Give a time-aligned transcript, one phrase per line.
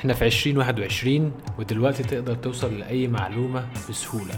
[0.00, 4.34] إحنا في 2021 ودلوقتي تقدر توصل لأي معلومة بسهولة.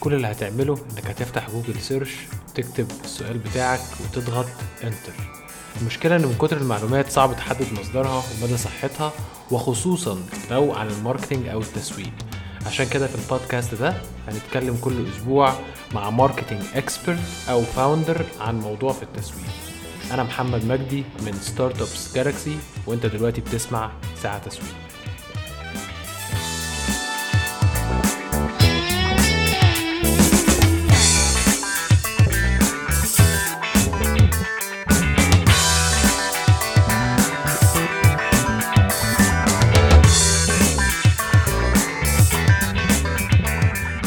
[0.00, 2.14] كل اللي هتعمله إنك هتفتح جوجل search
[2.54, 4.46] تكتب السؤال بتاعك وتضغط
[4.84, 5.12] enter
[5.80, 9.12] المشكلة إن من كتر المعلومات صعب تحدد مصدرها ومدى صحتها
[9.50, 10.18] وخصوصا
[10.50, 12.12] لو عن ال marketing أو التسويق.
[12.66, 13.94] عشان كده في البودكاست ده
[14.28, 15.54] هنتكلم كل أسبوع
[15.92, 17.18] مع marketing expert
[17.48, 19.50] أو founder عن موضوع في التسويق.
[20.12, 23.90] أنا محمد مجدي من ستارت ابس جالكسي وأنت دلوقتي بتسمع
[24.22, 24.74] ساعة تسويق.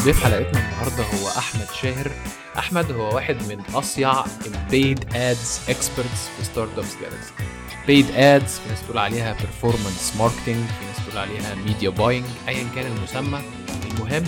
[0.07, 2.11] ضيف حلقتنا النهارده هو أحمد شاهر.
[2.57, 7.33] أحمد هو واحد من أصيع ال paid ads experts في ستارت ابس جالكسي
[7.87, 12.67] paid ads في ناس تقول عليها performance marketing في ناس تقول عليها media buying ايا
[12.75, 13.41] كان المسمى.
[13.91, 14.23] المهم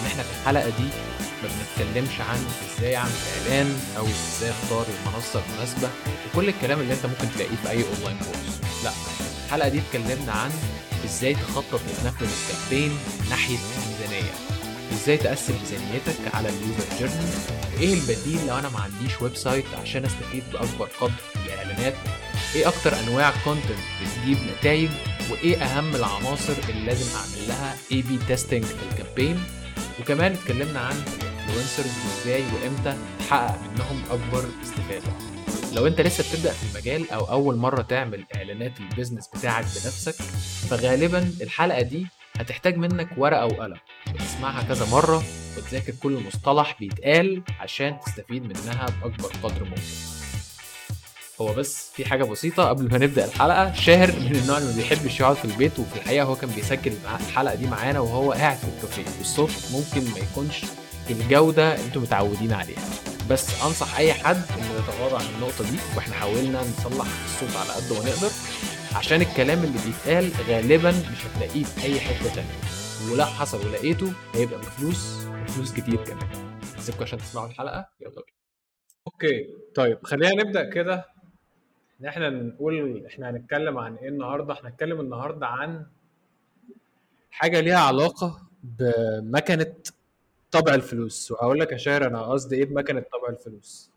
[0.00, 0.88] إن إحنا في الحلقة دي
[1.42, 2.46] ما بنتكلمش عن
[2.78, 3.10] إزاي اعمل
[3.40, 5.88] إعلان أو إزاي أختار المنصة المناسبة
[6.32, 8.90] وكل الكلام اللي أنت ممكن تلاقيه في أي online course لا
[9.46, 10.50] الحلقة دي اتكلمنا عن
[11.04, 12.98] إزاي تخطط وتنفذ ال campaign
[13.30, 13.56] ناحية
[14.92, 17.30] إزاي تقسم ميزانيتك على ال user journey؟
[17.76, 21.94] وايه البديل لو أنا ما عنديش website عشان استفيد باكبر قدر من الاعلانات؟
[22.54, 24.88] إيه أكتر انواع content بتجيب نتائج؟
[25.30, 29.42] وايه اهم العناصر اللي لازم اعمل لها A/B testing في ال campaign؟
[30.00, 35.12] وكمان اتكلمنا عن ال influencers وازاي وامتى تحقق منهم اكبر استفادة.
[35.72, 40.14] لو انت لسه بتبدأ في المجال أو اول مرة تعمل اعلانات ال business بتاعك بنفسك
[40.70, 42.06] فغالبا الحلقة دي
[42.40, 43.76] هتحتاج منك ورقة وقلم.
[44.14, 45.22] وتسمعها كذا مرة
[45.56, 49.82] وتذاكر كل مصطلح بيتقال عشان تستفيد منها بأكبر قدر ممكن.
[51.40, 53.72] هو بس في حاجة بسيطة قبل ما نبدأ الحلقة.
[53.72, 56.92] شاهر من النوع اللي ما بيحبش يقعد في البيت وفي الحقيقة هو كان بيسجل
[57.28, 59.18] الحلقة دي معانا وهو قاعد في الكافيه.
[59.18, 60.60] والصوت ممكن ما يكونش
[61.08, 62.88] بالجودة اللي أنتم متعودين عليها.
[63.30, 67.92] بس أنصح أي حد إنه يتغاضى عن النقطة دي وإحنا حاولنا نصلح الصوت على قد
[67.92, 68.30] ما نقدر.
[68.96, 72.50] عشان الكلام اللي بيتقال غالبا مش هتلاقيه في أي حتة تانية.
[73.12, 76.28] ولو حصل ولقيته هيبقى بفلوس وفلوس كتير كمان.
[76.78, 77.88] سيبكم عشان تسمعوا الحلقة.
[78.00, 78.24] يلا بينا.
[79.06, 81.06] أوكي طيب خلينا نبدأ كده.
[82.00, 85.86] إن إحنا نقول إحنا هنتكلم عن إيه النهارده؟ إحنا هنتكلم النهارده عن
[87.30, 89.74] حاجة ليها علاقة بمكنة
[90.50, 91.30] طبع الفلوس.
[91.30, 93.90] وهقول لك يا شاهر أنا قصدي إيه بمكنة طبع الفلوس.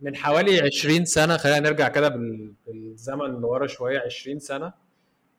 [0.00, 4.72] من حوالي 20 سنة خلينا نرجع كده بال- بالزمن لورا شوية 20 سنة.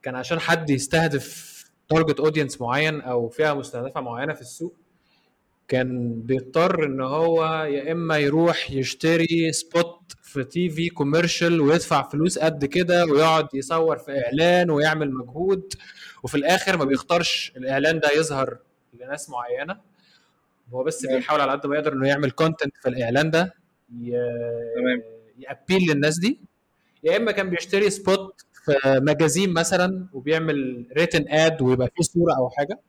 [0.03, 1.57] كان عشان حد يستهدف
[1.90, 4.75] target audience معين أو فئة مستهدفة معينة في السوق
[5.67, 12.66] كان بيضطر إن هو يا إما يروح يشتري spot في TV commercial ويدفع فلوس قد
[12.66, 15.73] كده ويقعد يصور في إعلان ويعمل مجهود
[16.23, 18.57] وفي الآخر ما بيختارش الإعلان ده يظهر
[18.94, 19.78] لناس معينة.
[20.73, 23.53] هو بس بيحاول على قد ما يقدر إنه يعمل content في الإعلان ده.
[25.40, 26.40] ي appeal للناس دي.
[27.03, 32.50] يا إما كان بيشتري spot في magazine مثلا وبيعمل written ad ويبقى فيه صورة أو
[32.50, 32.80] حاجة.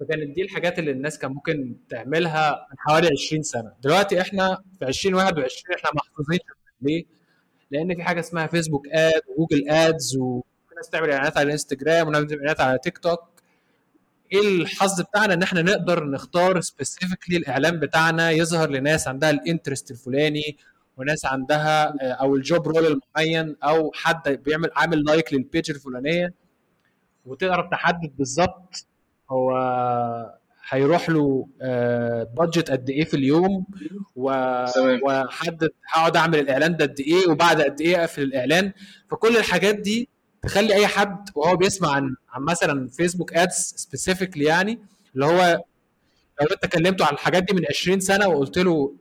[0.00, 3.72] فكانت دي الحاجات اللي الناس كان ممكن تعملها من حوالي 20 سنة.
[3.82, 6.38] دلوقتي إحنا في 2021 إحنا محظوظين
[6.82, 7.04] ليه؟
[7.70, 12.22] لأن في حاجة اسمها فيسبوك ad وجوجل ads وفي ناس بتعمل إعلانات على الانستجرام وناس
[12.24, 13.37] بتعمل إعلانات على تيك توك
[14.32, 19.90] إيه الحظ بتاعنا إن إحنا نقدر نختار specifically الاعلان بتاعنا يظهر لناس عندها ال interest
[19.90, 20.56] الفلاني
[20.96, 25.70] وناس عندها آه، أو ال job role المعين أو حد بيعمل عامل like لل page
[25.70, 26.34] الفلانية.
[27.26, 28.86] وتقدر تحدد بالظبط
[29.30, 29.50] هو
[30.70, 31.48] هيروح له
[32.36, 33.66] budget قد إيه في اليوم
[34.16, 34.30] و...
[35.04, 38.72] وحدد هقعد أعمل الإعلان ده قد إيه وبعد قد إيه أقفل الإعلان.
[39.10, 40.08] فكل الحاجات دي
[40.42, 44.78] تخلي أي حد وهو بيسمع عن عن مثلا فيسبوك ads specifically يعني
[45.14, 45.60] اللي هو
[46.40, 48.94] لو أنت كلمته عن الحاجات دي من 20 سنة وقلت له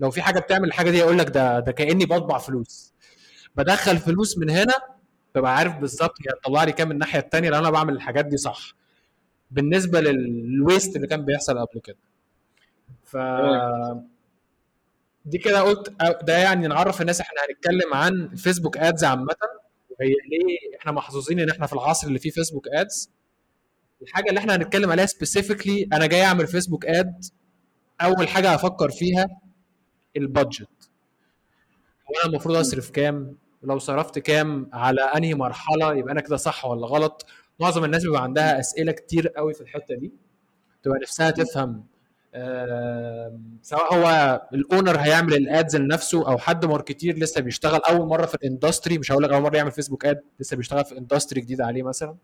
[0.00, 2.92] لو في حاجة بتعمل الحاجة دي يقول لك ده ده كأني بطبع فلوس.
[3.56, 4.74] بدخل فلوس من هنا
[5.34, 8.36] ببقى عارف بالظبط هي هتطلع لي كام من الناحية الثانية لو أنا بعمل الحاجات دي
[8.36, 8.74] صح.
[9.50, 11.96] بالنسبة لل waste اللي كان بيحصل قبل كده.
[13.04, 13.16] ف
[15.24, 15.92] دي كده قلت
[16.22, 19.36] ده يعني نعرف الناس إحنا هنتكلم عن الفيسبوك ads عامة.
[20.02, 23.10] وهي ليه إحنا محظوظين ان إحنا في العصر اللي فيه فيسبوك ads
[24.02, 27.24] الحاجة اللي إحنا هنتكلم عليها specifically أنا جاي أعمل فيسبوك ad
[28.00, 29.26] أول حاجة هفكر فيها
[30.16, 30.68] ال budget
[32.10, 36.64] هو أنا المفروض أصرف كام؟ لو صرفت كام على أنهي مرحلة؟ يبقى أنا كده صح
[36.64, 37.26] ولا غلط؟
[37.60, 40.12] معظم الناس بيبقى عندها أسئلة كتير قوي في الحتة دي.
[40.82, 41.84] تبقى نفسها تفهم
[43.62, 48.26] سواء هو ال owner هيعمل ال ads لنفسه أو حد marketer لسه بيشتغل أول مرة
[48.26, 51.40] في ال industry مش هقول لك أول مرة يعمل فيسبوك ad لسه بيشتغل في industry
[51.40, 52.16] جديد عليه مثلا.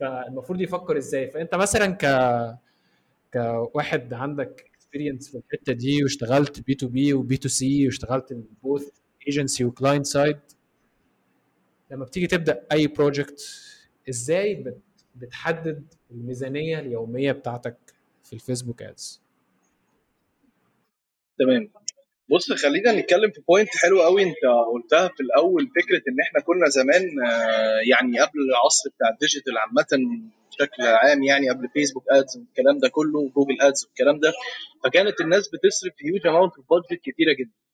[0.00, 1.30] فالمفروض يفكر إزاي.
[1.30, 2.06] فأنت مثلا ك
[3.32, 8.88] كواحد عندك experience في الحتة دي واشتغلت بي تو بي وبي تو سي واشتغلت both
[9.26, 10.38] agency و client side
[11.90, 13.40] لما بتيجي تبدأ أي project
[14.08, 14.74] إزاي
[15.16, 17.76] بتحدد الميزانية اليومية بتاعتك؟
[18.26, 19.22] في الفيسبوك ads
[21.38, 21.70] تمام.
[22.30, 26.68] بص خلينا نتكلم في point حلو قوي انت قلتها في الأول فكرة إن إحنا كنا
[26.68, 29.92] زمان آه، يعني قبل العصر بتاع ال digital عامة
[30.50, 34.32] بشكل عام يعني قبل فيسبوك ads والكلام ده كله وجوجل ads والكلام ده
[34.84, 37.65] فكانت الناس بتصرف huge amount of budget كتيرة جدا.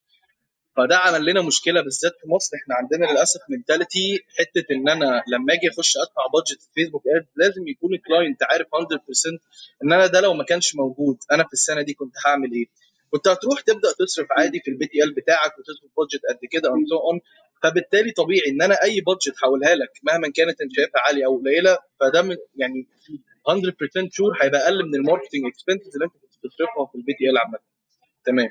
[0.77, 2.57] فده عمل لنا مشكلة بالذات في مصر.
[2.57, 7.27] إحنا عندنا للأسف mentality حتة إن أنا لما آجي أخش أدفع budget في فيسبوك ad
[7.37, 9.39] لازم يكون ال client عارف 100%
[9.85, 12.67] إن أنا ده لو ما كانش موجود أنا في السنة دي كنت هعمل إيه.
[13.11, 16.97] كنت هتروح تبدأ تصرف عادي في ال BTL بتاعك وتصرف budget قد كده and so
[16.99, 17.21] on
[17.63, 21.79] فبالتالي طبيعي إن أنا أي budget هقولها لك مهما كانت أنت شايفها عالية أو قليلة
[22.01, 22.87] فده يعني
[23.49, 26.15] 100% sure هيبقى أقل من ال marketing expenses اللي أنت
[26.45, 27.59] بتصرفها في ال BTL عامة.
[28.25, 28.49] تمام.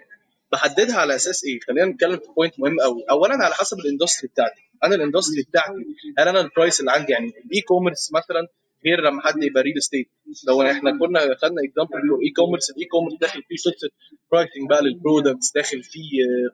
[0.51, 4.27] بحددها على أساس إيه؟ خلينا نتكلم في point مهم قوي، اولا على حسب ال industry
[4.27, 5.71] بتاعتي، أنا ال industry بتاعتي
[6.18, 8.48] هل أنا ال price اللي عندي يعني ال e-commerce مثلا
[8.86, 10.09] غير لما حد يبقى real estate
[10.48, 13.89] لو إحنا كنا خدنا example e-commerce ال e-commerce داخل فيه قصة
[14.31, 16.01] pricing بقى لل products داخل فيه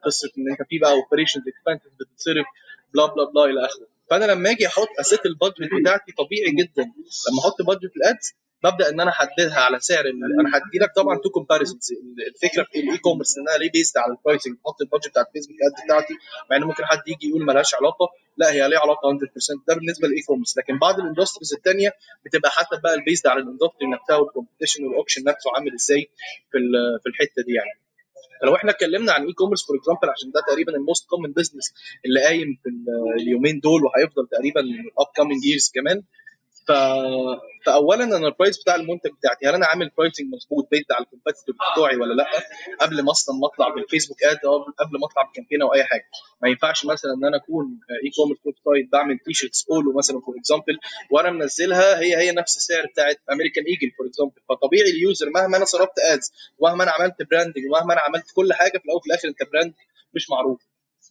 [0.04, 2.46] قصة إن أنت في بقى operations expenses بتتصرف
[2.94, 3.86] blah blah blah إلى آخره.
[4.10, 6.82] فأنا لما أجي أحط a set ال budget بتاعتي طبيعي جدا.
[7.28, 11.18] لما أحط budget ال ads ببدأ إن أنا أحددها على سعر أنا هدي لك طبعا
[11.24, 11.92] two comparisons
[12.28, 15.56] الفكرة في ال e-commerce انها ليه based على ال pricing أحط ال budget بتاعت فيسبوك
[15.66, 16.14] ad بتاعتي
[16.50, 18.06] مع إن ممكن حد يجي يقول مالهاش علاقة.
[18.36, 19.18] لا هي ليها علاقة 100%
[19.68, 21.90] ده بالنسبة لل e-commerce لكن بعض ال industries الثانية
[22.24, 25.74] بتبقى حسب بقى ال based على ال industry نفسها وال competition وال option نفسه عامل
[25.74, 26.10] إزاي
[26.52, 26.58] في
[27.02, 27.80] في الحتة دي يعني.
[28.42, 31.72] فلو إحنا اتكلمنا عن e-commerce for example عشان ده تقريبا ال most common business
[32.06, 32.68] اللي قايم في
[33.22, 36.02] اليومين دول وهيفضل تقريبا ال upcoming years كمان.
[36.68, 36.72] ف...
[37.66, 41.09] فاولا أنا ال price بتاع المنتج بتاعتي هل أنا عامل pricing مظبوط based على ال
[41.09, 42.26] competitor بتوعي ولا لأ؟
[42.80, 45.84] قبل ما أصلا ما أطلع بالفيسبوك ad أو قبل ما أطلع ب campaign أو أي
[45.84, 46.04] حاجة.
[46.42, 47.64] ما ينفعش مثلا إن أنا أكون
[48.04, 50.78] e-commerce website بعمل T-shirts اولو مثلا for example
[51.10, 55.56] وأنا منزلها هي هي نفس السعر بتاعت امريكان ايجل for example فطبيعي ال user مهما
[55.56, 59.06] أنا صرفت ads ومهما أنا عملت branding ومهما أنا عملت كل حاجة في الأول وفي
[59.06, 59.74] الآخر أنت brand
[60.14, 60.60] مش معروف.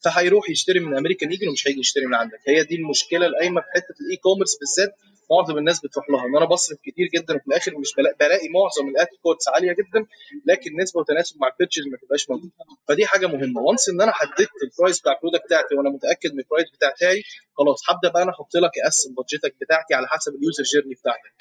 [0.04, 2.39] فهيروح يشتري من امريكان ايجل ومش هيجي يشتري من عندك.
[2.48, 4.95] هي دي المشكلة القايمة في حتة ال e-commerce بالذات
[5.31, 6.25] معظم الناس بتروح لها.
[6.25, 10.06] إن أنا بصرف كتير جدا وفي الآخر مش بلاقي معظم ال ad costs عالية جدا
[10.45, 12.51] لكن نسبة وتناسب مع ال purchases ما تبقاش موجودة.
[12.88, 13.62] فدي حاجة مهمة.
[13.62, 16.69] once إن أنا حددت ال price بتاع ال product بتاعتي وأنا متأكد من ال price
[16.71, 17.24] بتاعتي
[17.57, 20.94] خلاص هبدأ بقى أنا أحط لك اقسم budget ك بتاعتي على حسب ال user journey
[20.95, 21.33] بتاعتك.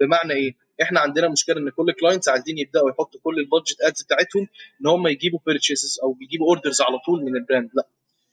[0.00, 0.52] بمعنى إيه؟
[0.82, 4.48] إحنا عندنا مشكلة إن كل clients عايزين يبدأوا يحطوا كل ال budget ads بتاعتهم
[4.80, 7.88] إن هم يجيبوا purchases أو بيجيبوا orders على طول من ال brand لا.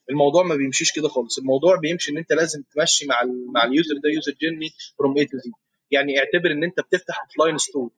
[0.10, 1.38] الموضوع ما بيمشيش كده خالص.
[1.38, 5.18] الموضوع بيمشي إن أنت لازم تمشي مع ال مع ال user ده user journey from
[5.18, 5.52] A to Z
[5.92, 7.90] يعني اعتبر إن أنت بتفتح offline store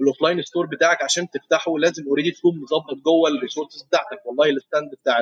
[0.00, 4.26] ال offline store بتاعك عشان تفتحه لازم already تكون مظبط جوه ال resources بتاعتك.
[4.26, 5.16] والله ال stand بتاع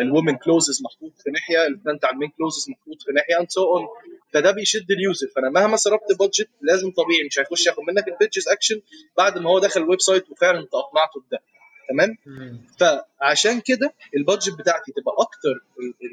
[0.00, 3.40] ال women clothes محطوط في ناحية ال stand بتاع ال men clothes محطوط في ناحية
[3.40, 3.86] and so on
[4.32, 8.12] فده بيشد ال user فأنا مهما صرفت budget لازم طبيعي مش هيخش ياخد منك ال
[8.12, 8.80] purchase action
[9.16, 11.38] بعد ما هو دخل ال website وفعلا أنت أقنعته بده.
[11.88, 12.16] تمام؟
[12.80, 15.54] فعشان كده ال budget بتاعتي تبقى أكتر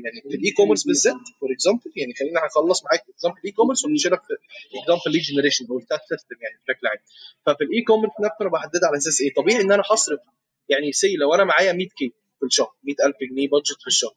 [0.05, 1.15] يعني في ال e-commerce بالذات.
[1.39, 4.33] For example يعني خلينا هخلص معاك example ال e-commerce ونمشي لك في
[4.81, 6.97] example lead generation أو ال that system يعني بشكل عام.
[7.45, 10.19] ففي ال e-commerce نفسه أنا بحددها على أساس إيه؟ طبيعي إن أنا هصرف.
[10.69, 14.13] يعني say لو أنا معايا 100 K في الشهر 100000 جنيه budget في الشهر.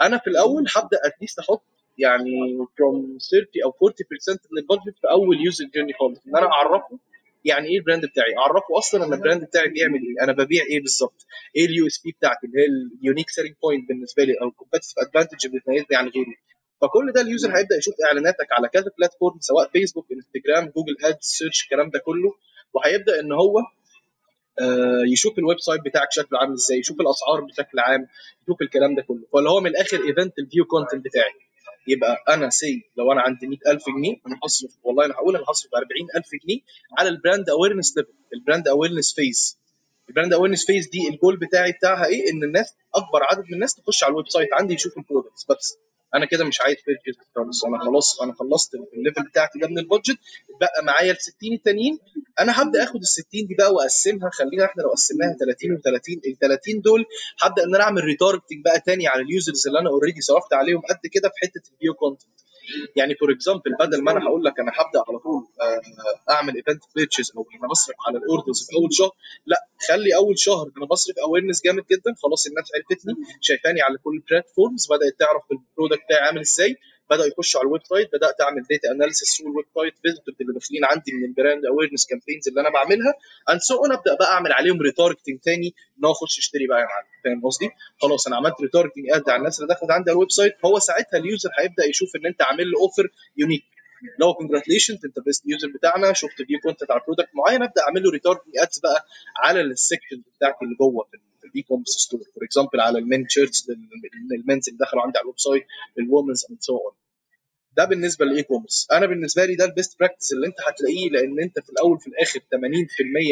[0.00, 1.62] أنا في الأول هبدأ at least أحط
[1.98, 2.96] يعني from
[3.30, 6.18] 30 أو 40% من ال budget في أول user journey خالص.
[6.26, 6.98] إن أنا أعرفه
[7.44, 10.24] يعني إيه ال brand بتاعي؟ أعرفه أصلا إن ال brand بتاعي بيعمل إيه.
[10.24, 11.26] أنا ببيع إيه بالظبط؟
[11.56, 12.66] إيه ال USP بتاعتي اللي هي
[13.00, 16.36] ال unique selling point بالنسبة لي أو ال competitive advantage اللي بتميزني عن غيري.
[16.80, 21.18] فكل ده ال user هيبدأ يشوف إعلاناتك على كذا platform سواء فيسبوك انستجرام جوجل ads
[21.22, 22.32] search الكلام ده كله.
[22.74, 23.58] وهيبدأ إن هو
[24.60, 28.06] آه، يشوف ال website بتاعك شكله عامل إزاي يشوف الأسعار بشكل عام
[28.42, 29.22] يشوف الكلام ده كله.
[29.32, 31.32] فاللي هو من الآخر event ال view content بتاعي.
[31.88, 35.70] يبقى أنا say لو أنا عندي 100000 جنيه أنا هصرف والله أنا هقول أنا هصرف
[35.74, 36.60] 40000 جنيه
[36.98, 39.58] على ال brand awareness level ال brand awareness phase
[40.08, 43.74] ال brand awareness phase دي الجول بتاعي بتاعها إيه؟ إن الناس أكبر عدد من الناس
[43.74, 45.78] تخش على ال website عندي يشوف ال products بس.
[46.14, 47.64] أنا كده مش عايز purchase خالص.
[47.64, 50.18] أنا خلاص أنا خلصت ال level بتاعتي ده من ال budget
[50.60, 51.98] بقى معايا ال 60 التانيين.
[52.40, 56.38] أنا هبدأ اخد ال 60 دي بقى وأقسمها خلينا إحنا لو قسمناها 30 و30 ال
[56.38, 57.04] 30 دول
[57.42, 60.80] هبدأ إن أنا أعمل retargeting بقى تاني على ال users اللي أنا already صرفت عليهم
[60.90, 62.30] قد كده في حتة ال view content
[62.96, 66.82] يعني for example بدل ما أنا هقول لك أنا هبدأ على طول آه، أعمل event
[66.96, 69.10] purchase أو أنا بصرف على ال orders في أول شهر
[69.46, 69.56] لا
[69.88, 74.23] خلي أول شهر أنا بصرف awareness جامد جدا خلاص الناس عرفتني شايفاني على كل ال
[74.23, 76.76] platforms بدأت تعرف ال product بتاعي عامل إزاي.
[77.10, 80.84] بدأوا يخشوا على ال website بدأت أعمل data analysis في ال website visitors اللي داخلين
[80.84, 83.12] عندي من ال brand awareness campaigns اللي أنا بعملها
[83.50, 86.84] and so on أبدأ بقى أعمل عليهم retargeting تاني إن هو يخش يشتري بقى يا
[86.84, 87.06] معلم.
[87.24, 87.70] فاهم قصدي؟
[88.02, 91.18] خلاص أنا عملت retargeting ad على الناس اللي دخلت عندي على ال website هو ساعتها
[91.18, 93.64] ال user هيبدأ يشوف إن أنت عامل له offer unique
[94.20, 98.10] لو congratulations انت best user بتاعنا شفت view content على product معين ابدأ اعمل له
[98.10, 99.06] retargeting ads بقى
[99.44, 101.08] على ال section بتاعتي اللي جوه
[101.40, 103.66] في ال e-commerce store for example على ال men shirts
[104.30, 105.66] لل men's اللي دخلوا عندي على ال website
[105.98, 106.92] لل women's and so on
[107.76, 111.40] ده بالنسبة لل e-commerce أنا بالنسبة لي ده ال best practice اللي أنت هتلاقيه لأن
[111.40, 112.42] أنت في الأول في الآخر 80%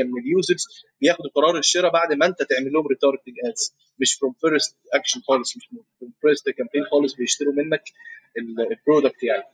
[0.05, 0.65] من ال users
[1.01, 5.57] بياخدوا قرار الشراء بعد ما أنت تعمل لهم retargeting ads مش from first action خالص
[5.57, 5.67] مش
[6.01, 7.83] from first campaign خالص بيشتروا منك
[8.73, 9.45] ال product يعني.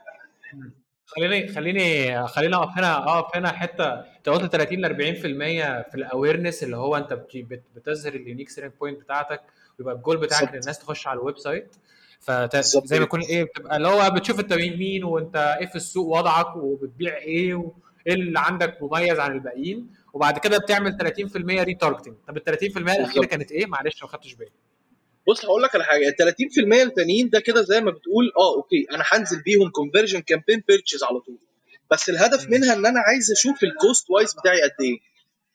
[1.07, 3.85] خليني خليني خلينا أقف هنا أقف هنا حتة.
[3.93, 7.13] أنت قلت 30 ل 40% في ال awareness اللي هو أنت
[7.75, 9.41] بتظهر ال unique selling point بتاعتك
[9.79, 11.77] ويبقى الجول بتاعك إن الناس تخش على ال website
[12.21, 16.57] فزي ما يكون إيه بتبقى اللي هو بتشوف أنت مين وأنت إيه في السوق وضعك
[16.57, 17.73] وبتبيع إيه وايه
[18.15, 19.91] اللي عندك مميز عن الباقيين.
[20.13, 24.51] وبعد كده بتعمل 30% retargeting طب ال 30% الأخيرة كانت إيه؟ معلش ما خدتش بالي.
[25.29, 26.09] بص هقول لك على حاجة.
[26.09, 30.63] ال 30% التانيين ده كده زي ما بتقول آه okay أنا هنزل بيهم conversion campaign
[30.69, 31.39] purchase على طول.
[31.91, 34.99] بس الهدف منها إن أنا عايز أشوف ال cost wise بتاعي قد إيه.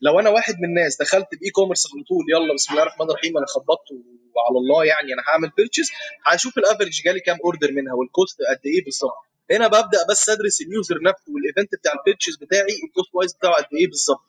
[0.02, 3.38] لو أنا واحد من الناس دخلت ب e-commerce على طول يلا بسم الله الرحمن الرحيم
[3.38, 3.88] أنا خبطت
[4.36, 5.90] وعلى الله يعني أنا هعمل purchase
[6.26, 9.14] هشوف ال average جالي كام order منها وال cost قد إيه بالظبط.
[9.52, 13.10] هنا ببدأ بس أدرس ال user نفسه وال event بتاع ال purchase بتاعي ال cost
[13.16, 14.22] wise بتاعه قد إيه بالظبط.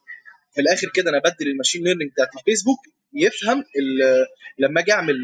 [0.54, 2.78] في الآخر كده أنا بدل ال machine learning بتاعت الفيسبوك
[3.12, 3.64] يفهم
[4.58, 5.14] لما أجي أعمل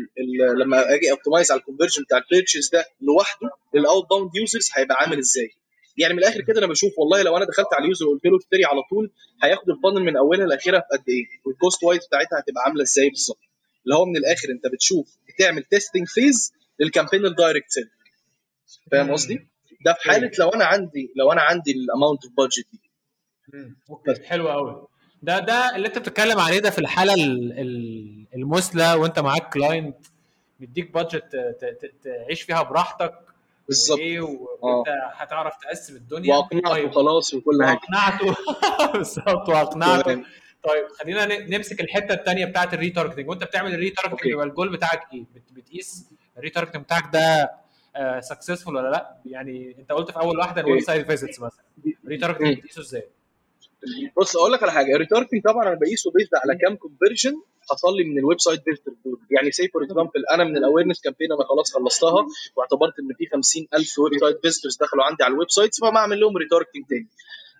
[0.58, 4.96] لما أجي optimize على ال conversion بتاع ال purchase ده لوحده لل outbound users هيبقى
[5.00, 5.50] عامل إزاي؟
[5.96, 8.36] يعني من الآخر كده أنا بشوف والله لو أنا دخلت على ال user وقلت له
[8.38, 9.10] اشتري على طول
[9.42, 12.82] هياخد ال funnel من أولها لاخرها في قد إيه؟ وال cost wise بتاعتها هتبقى عاملة
[12.82, 13.38] إزاي بالظبط؟
[13.84, 17.90] اللي هو من الآخر أنت بتشوف بتعمل testing phase لل campaign ال direct sale
[18.92, 19.46] فاهم قصدي؟
[19.84, 22.80] ده في حالة لو أنا عندي لو أنا عندي ال amount of budget دي.
[23.90, 24.14] okay.
[24.24, 24.86] حلو قوي
[25.24, 27.14] ده ده اللي انت بتتكلم عليه ده في الحالة
[28.34, 29.96] المثلى وانت معاك client
[30.60, 31.36] مديك budget
[32.04, 33.14] تعيش فيها براحتك
[33.68, 33.98] بالظبط.
[33.98, 35.12] وإيه وانت آه.
[35.14, 36.36] هتعرف تقسم الدنيا.
[36.36, 36.90] وأقنعته طيب.
[36.92, 37.78] خلاص وكل حاجة.
[37.78, 38.36] وأقنعته.
[38.98, 40.14] بالظبط وأقنعته.
[40.62, 41.26] طيب خلينا
[41.56, 46.06] نمسك الحتة الثانية بتاعت ال retargeting وانت بتعمل ال retargeting يبقى الجول بتاعك إيه؟ بتقيس
[46.38, 47.50] ال retargeting بتاعك ده
[48.20, 51.64] successful ولا لأ؟ يعني أنت قلت في أول واحدة ال website visits مثلا.
[52.04, 53.08] ال retargeting بتقيسه إزاي؟
[54.18, 54.94] بص أقول لك على حاجة.
[54.94, 57.34] ال retargeting طبعا أنا بقيسه based على كام conversion
[57.70, 59.18] حصل لي من ال website visitor دول.
[59.30, 62.26] يعني say for example أنا من ال awareness campaign أنا خلاص خلصتها
[62.56, 66.84] واعتبرت إن في 50000 website visitors دخلوا عندي على ال website فما أعمل لهم retargeting
[66.88, 67.08] تاني.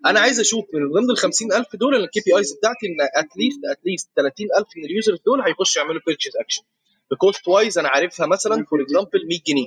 [0.06, 3.81] أنا عايز أشوف من ضمن ال 50000 دول ال KPIs بتاعتي إن at least at
[3.81, 6.62] least 30000 من ال users دول هيخشوا يعملوا purchase action
[7.10, 9.66] ب cost wise أنا عارفها مثلا for example 100 جنيه.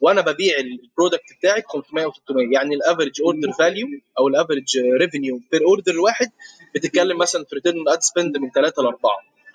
[0.00, 3.86] وأنا ببيع ال product بتاعي ب 500 و 600 يعني ال average order value
[4.18, 4.64] أو ال average
[5.00, 6.30] revenue per order الواحد
[6.74, 8.98] بتتكلم مثلا في return ad spend من 3 ل 4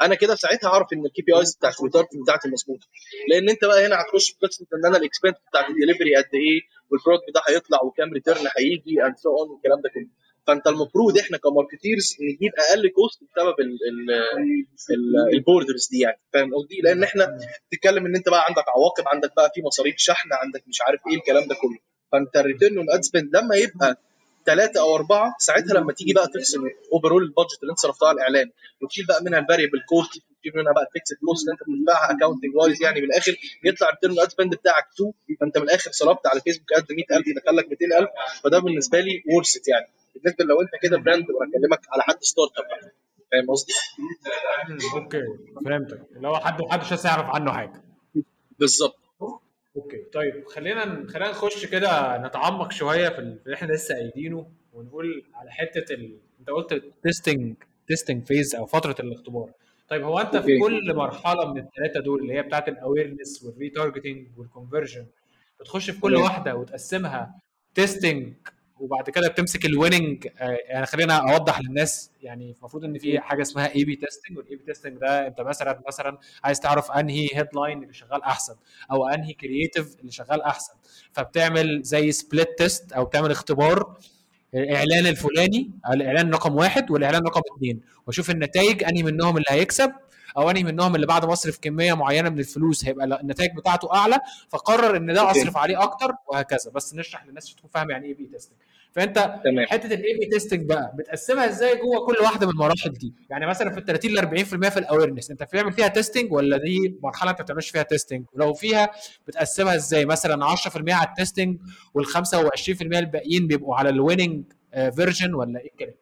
[0.02, 2.88] أنا كده ساعتها هعرف إن ال KPIs بتاعت ال retarget بتاعتي مظبوطة.
[3.30, 6.62] لأن أنت بقى هنا هتخش في قصة إن أنا ال expense بتاعت الدليفري قد إيه
[6.92, 10.08] وال product ده هيطلع وكام return هيجي and so on والكلام ده كله.
[10.48, 13.56] فانت المفروض إحنا ك marketers نجيب أقل cost بسبب
[15.34, 17.38] ال borders دي يعني فاهم قصدي؟ لأن إحنا
[17.70, 21.16] بتتكلم ان انت بقى عندك عواقب عندك بقى في مصاريف شحن عندك مش عارف إيه
[21.18, 21.78] الكلام ده كله
[22.12, 23.96] فانت ال return on ad spend لما يبقى
[24.46, 26.62] ثلاثة أو اربعة ساعتها لما تيجي بقى تقسم
[26.94, 28.50] overall ال budget اللي انت صرفتها على الإعلان
[28.82, 32.12] وتشيل بقى منها ال variable cost تشيل منها بقى ال fixed cost اللي أنت بتدفعها
[32.18, 35.92] accounting wise يعني من الآخر يطلع ال return ad spend بتاعك 2 فانت من الآخر
[35.92, 38.10] صرفت على فيسبوك قد 100000 دخل لك 200000
[38.44, 39.88] فده بالنسبة لي worth it يعني.
[40.16, 42.92] بالنسبة لو أنت كده brand بكلمك على حد startup
[43.32, 43.74] فاهم قصدي؟
[44.96, 45.22] okay
[45.66, 46.02] فهمتك.
[46.16, 47.84] اللي هو حد محدش يعرف عنه حاجة.
[48.60, 49.00] بالظبط.
[49.76, 55.52] okay طيب خلينا خلينا نخش كده نتعمق شوية في اللي إحنا لسه قايلينه ونقول على
[55.52, 56.18] حتة ال...
[56.40, 57.56] أنت قلت testing
[57.88, 59.50] testing phase أو فترة الاختبار.
[59.94, 63.57] طيب هو أنت في كل مرحلة من الثلاثه دول اللي هي بتاعت ال awareness وال
[63.57, 65.06] retargeting وال conversion
[65.60, 67.40] بتخش في كل واحدة وتقسمها
[67.76, 68.34] testing
[68.80, 70.28] وبعد كده بتمسك ال winning
[70.68, 74.98] يعني خلينا أوضح للناس يعني المفروض إن في حاجة اسمها A/B testing وال A/B testing
[74.98, 78.56] ده أنت مثلا مثلا عايز تعرف أنهي headline اللي شغال أحسن
[78.92, 80.74] أو أنهي creative اللي شغال أحسن
[81.12, 83.98] فبتعمل زي split test أو بتعمل اختبار
[84.56, 89.92] الإعلان الفلاني الإعلان رقم واحد والإعلان رقم اثنين وأشوف النتائج أنهي منهم اللي هيكسب
[90.38, 94.20] أو أنهي منهم اللي بعد ما اصرف كمية معينة من الفلوس هيبقى النتائج بتاعته أعلى
[94.50, 96.72] فقرر إن ده أصرف عليه أكتر وهكذا.
[96.76, 98.58] بس نشرح للناس تكون فاهمه يعني A/B testing
[98.96, 99.66] فانت تمام.
[99.68, 103.72] حتة ال A/B testing بقى بتقسمها إزاي جوه كل واحدة من المراحل دي؟ يعني مثلا
[103.72, 107.30] في ال 30 ل 40% في ال awareness انت بتعمل فيها testing ولا دي مرحلة
[107.32, 108.92] انت ما بتعملش فيها testing ولو فيها
[109.28, 111.58] بتقسمها إزاي؟ مثلا 10% على ال testing
[111.94, 112.18] وال 25%
[112.82, 114.44] الباقيين بيبقوا على ال winning
[114.96, 115.94] version ولا إيه الكلام؟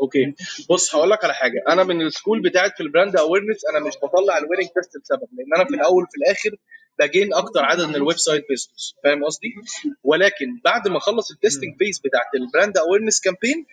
[0.00, 0.34] okay.
[0.70, 1.62] بص هقول لك على حاجة.
[1.68, 4.96] أنا من ال school بتاعت في ال brand awareness أنا مش بطلع ال winning test
[5.02, 6.50] لسبب لأن أنا في الأول وفي الآخر
[6.98, 9.54] ب gain أكتر عدد من ال website visitors فاهم قصدي؟
[10.04, 13.66] ولكن بعد ما اخلص ال testing phase بتاعت ال brand awareness campaign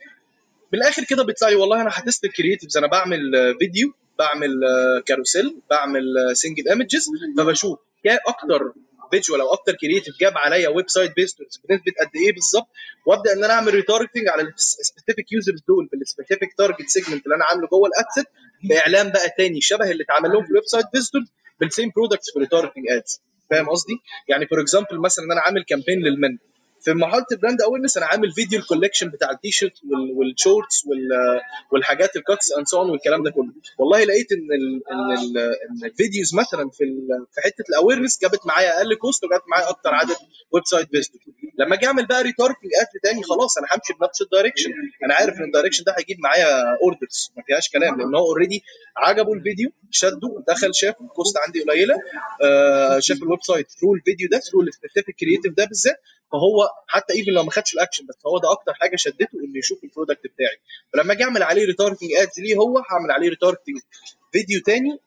[0.73, 3.93] من الآخر كده بيطلع لي والله أنا ه test ال creatives أنا بعمل آه، فيديو
[4.19, 8.73] بعمل آه، carousel بعمل single images فبشوف أكتر
[9.11, 12.67] visual أو أكتر creative جاب عليا website visitors بنسبة قد إيه بالظبط
[13.05, 17.25] وأبدأ إن أنا أعمل retargeting على ال specific users دول في ال specific target segment
[17.25, 18.25] اللي أنا عامله جوه ال ad set
[18.63, 21.25] بإعلان بقى تاني شبه اللي اتعمل لهم في ال website visitors
[21.59, 23.93] بال same products في retargeting ads فاهم قصدي؟
[24.27, 26.37] يعني for example مثلا أنا عامل campaign لل men
[26.81, 30.85] في مرحله ال brand awareness أنا عامل فيديو ال collection بتاع التيشيرت وال- وال shorts
[30.85, 33.53] وال- والحاجات ال cuts and so on والكلام ده كله.
[33.77, 36.83] والله لقيت إن ال إن ال إن ال videos مثلا في
[37.33, 40.15] في حتة ال awareness جابت معايا أقل cost وجابت معايا أكتر عدد
[40.51, 41.19] website visitor
[41.59, 44.69] لما أجي أعمل بقى retargeting ad تاني خلاص أنا همشي بنفس ال direction
[45.05, 46.47] أنا عارف إن ال direction ده هيجيب معايا
[46.83, 48.63] orders ما فيهاش كلام لأن هو already
[48.97, 51.95] عجبه الفيديو شده دخل شاف ال cost عندي قليلة
[52.43, 55.95] آه شاف ال website through الفيديو ده through ال specific creative ده بالذات.
[56.31, 59.83] فهو حتى even لو ما خدش الاكشن بس هو ده أكتر حاجة شدته إنه يشوف
[59.83, 60.57] ال product بتاعي.
[60.93, 63.75] فلما أجي اعمل عليه retargeting ads ليه هو هعمل عليه retargeting
[64.31, 64.99] فيديو تاني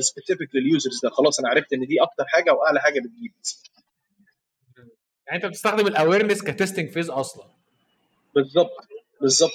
[0.00, 1.10] specific لل users ده.
[1.10, 3.32] خلاص أنا عرفت إن دي أكتر حاجة واعلى حاجة بتجيب.
[5.26, 7.44] يعني أنت بتستخدم ال awareness ك testing phase أصلا.
[8.34, 8.70] بالظبط
[9.20, 9.52] بالظبط.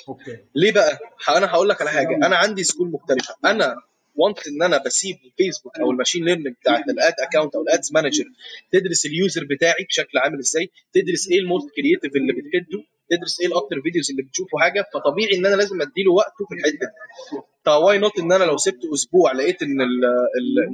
[0.56, 2.16] ليه بقى؟ أنا هقول لك على حاجة.
[2.16, 3.36] أنا عندي school مختلفة.
[3.46, 3.76] أنا
[4.15, 7.69] وانت إن أنا بسيب الفيسبوك أو ال machine learning بتاعت ال ad account أو ال
[7.69, 8.25] ads manager
[8.72, 13.41] تدرس ال user بتاعي بشكل عامل إزاي؟ تدرس إيه ال most creative اللي بتفيده تدرس
[13.41, 17.41] إيه الأكتر videos اللي بتشوفوا حاجة؟ فطبيعي إن أنا لازم أديله وقته في الحتة دي.
[17.66, 19.77] ف why not إن أنا لو سبت أسبوع لقيت إن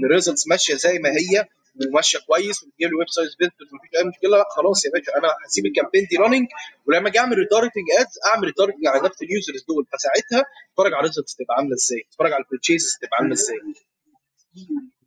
[0.05, 1.45] ال results ماشية زي ما هي
[1.89, 4.29] وماشية كويس وبتجيب لي website visitors مفيش أي مشكلة.
[4.37, 6.47] لا خلاص يا باشا أنا هسيب ال campaign دي running
[6.85, 9.85] ولما أجي أعمل retargeting ads أعمل retargeting على نفس ال users دول.
[9.93, 13.57] فساعتها اتفرج على ال results تبقى عاملة إزاي؟ اتفرج على ال purchases تبقى عاملة إزاي؟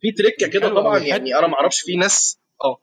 [0.01, 0.99] في trick ة كده طبعا.
[0.99, 2.77] يعني أنا ما أعرفش في ناس آه.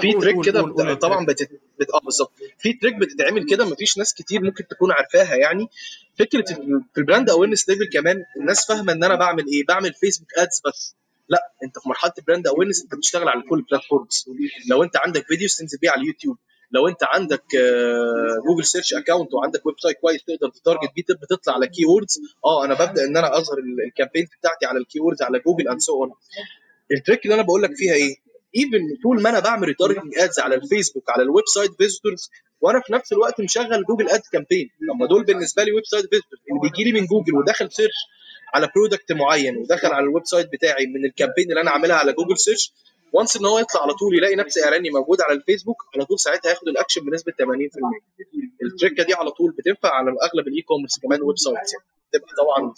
[0.00, 1.42] في trick كده طبعا بت...
[1.80, 1.90] بت...
[1.94, 2.32] آه بالظبط.
[2.58, 5.66] في trick بتتعمل كده مفيش ناس كتير ممكن تكون عارفاها يعني.
[6.18, 6.44] فكرة
[6.94, 10.62] في ال brand awareness level كمان الناس فاهمة إن أنا بعمل إيه؟ بعمل Facebook ads
[10.66, 10.96] بس.
[11.28, 14.24] لا انت في مرحلة ال brand awareness انت بتشتغل على كل ال platforms
[14.70, 16.36] لو انت عندك videos تنزل بيها على اليوتيوب.
[16.74, 17.44] لو انت عندك
[18.48, 22.64] Google Search account وعندك website كويس تقدر ت target بيه تبقى تطلع على keywords آه
[22.64, 26.04] أنا ببدأ إن أنا أظهر ال campaign بتاعتي على ال keywords على جوجل and so
[26.04, 26.12] on
[26.92, 28.16] ال trick اللي أنا بقول لك فيها إيه؟
[28.56, 32.30] even طول ما أنا بعمل retargeting ads على الفيسبوك على ال website visitors
[32.60, 36.60] وأنا في نفس الوقت مشغل Google Ads campaign لما دول بالنسبة لي website visitors اللي
[36.70, 37.98] بيجي لي من جوجل ودخل search
[38.54, 42.12] على product معين ودخل على ال website بتاعي من ال campaign اللي أنا عاملها على
[42.12, 42.72] Google Search
[43.12, 46.20] و once إن هو يطلع على طول يلاقي نفس إعلاني موجود على الفيسبوك على طول
[46.20, 47.36] ساعتها هياخد الأكشن بنسبة 80%
[48.62, 51.72] ال trick ة دي على طول بتنفع على أغلب ال e-commerce كمان websites.
[51.72, 52.72] يعني تبقى طبعا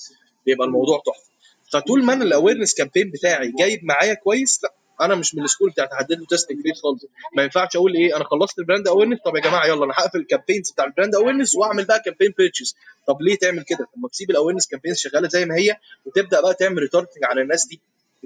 [0.47, 1.31] بيبقى الموضوع تحفة.
[1.73, 5.48] فطول ما أنا ال awareness campaign بتاعي جايب معايا كويس لأ أنا مش من ال
[5.48, 7.05] school بتاعت احدد له testing phase خالص.
[7.37, 10.19] ما ينفعش أقول إيه أنا خلصت ال brand awareness طب يا جماعة يلا أنا هقفل
[10.19, 12.77] ال campaigns بتاع ال brand awareness واعمل بقى campaign purchase
[13.09, 16.41] طب ليه تعمل كده؟ طب ما تسيب ال awareness campaigns شغالة زي ما هي وتبدأ
[16.41, 17.81] بقى تعمل retargeting على الناس دي.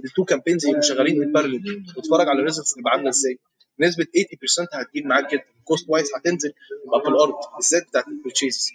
[0.04, 3.38] ال two campaigns اللي شغالين parallel وتتفرج على ال results تبقى عامله إزاي.
[3.80, 4.08] نسبة 80%
[4.72, 6.52] هتجيب معاك كده cost-wise هتنزل
[6.86, 8.70] تبقى في الأرض بالذات بتاعت ال purchase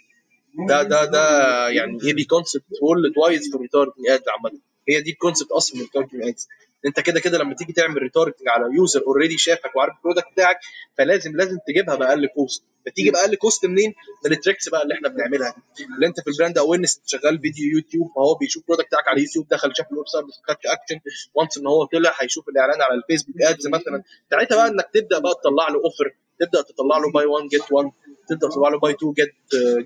[0.68, 4.60] ده ده ده يعني هي دي concept worldwide في ال retargeting ad عامة.
[4.90, 6.48] هي دي ال concept أصلا من ال retargeting ads
[6.86, 10.58] انت كده كده لما تيجي تعمل retargeting على user already شافك وعارف ال product بتاعك
[10.98, 13.94] فلازم لازم تجيبها بأقل cost بتيجي بأقل cost منين؟
[14.26, 15.84] من ال tricks بقى اللي إحنا بنعملها دي.
[15.96, 19.22] اللي انت في ال brand awareness شغال فيديو يوتيوب فهو بيشوف ال product بتاعك على
[19.22, 21.00] يوتيوب دخل شاف ال website ما خدش action
[21.34, 24.04] و once إن هو طلع هيشوف الإعلان على ال Facebook ads مثلا.
[24.32, 27.92] ساعتها بقى إنك تبدأ بقى تطلع له offer تبدأ تطلع له buy 1 get 1
[28.30, 29.34] تبدأ تطلع له buy 2 get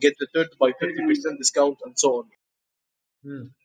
[0.02, 2.30] get the third by 50% discount and so on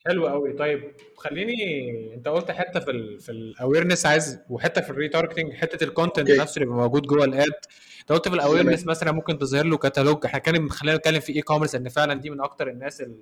[0.06, 0.52] حلو قوي.
[0.52, 5.52] طيب خليني انت قلت حتة في ال في ال awareness عايز وحتة في ال retargeting
[5.52, 6.42] حتة ال content okay.
[6.42, 7.52] نفسه اللي بيبقى موجود جوه ال ad
[8.00, 11.36] انت قلت في ال awareness مثلا ممكن تظهر له كتالوج إحنا كان خلينا نتكلم في
[11.36, 13.20] e-commerce ان فعلا دي من أكتر الناس ال-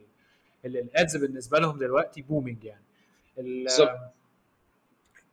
[0.65, 2.83] اللي ال ads بالنسبة لهم دلوقتي booming يعني.
[3.37, 3.99] بالظبط.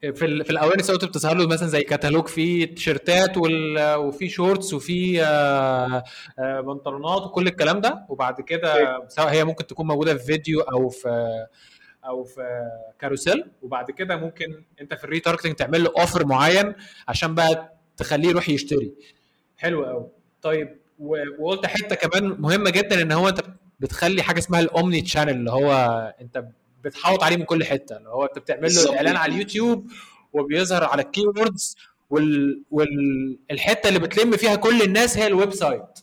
[0.02, 4.28] في ال في ال awareness اوت بتظهر له مثلا زي كتالوج فيه تيشيرتات وال- وفيه
[4.30, 6.04] shorts وفيه آه،
[6.40, 8.06] آه، بنطلونات وكل الكلام ده.
[8.10, 11.46] وبعد كده سواء هي ممكن تكون موجودة في فيديو أو في
[12.06, 12.42] أو في
[13.00, 13.46] carousel.
[13.62, 16.74] وبعد كده ممكن أنت في ال retargeting تعمل له offer معين
[17.08, 18.94] عشان بقى تخليه يروح يشتري.
[19.58, 20.08] حلو قوي
[20.42, 20.78] طيب
[21.40, 23.40] وقلت حتة كمان مهمة جدا إن هو أنت
[23.80, 25.74] بتخلي حاجة اسمها ال omni channel اللي هو
[26.22, 26.46] أنت
[26.84, 27.98] بتحوط عليه من كل حتة.
[27.98, 28.84] اللي هو انت بتعمل له.
[28.84, 29.92] الإعلان على اليوتيوب
[30.34, 31.78] وبيظهر على ال keywords
[32.10, 36.00] وال والحته اللي بتلم فيها كل الناس هي ال website.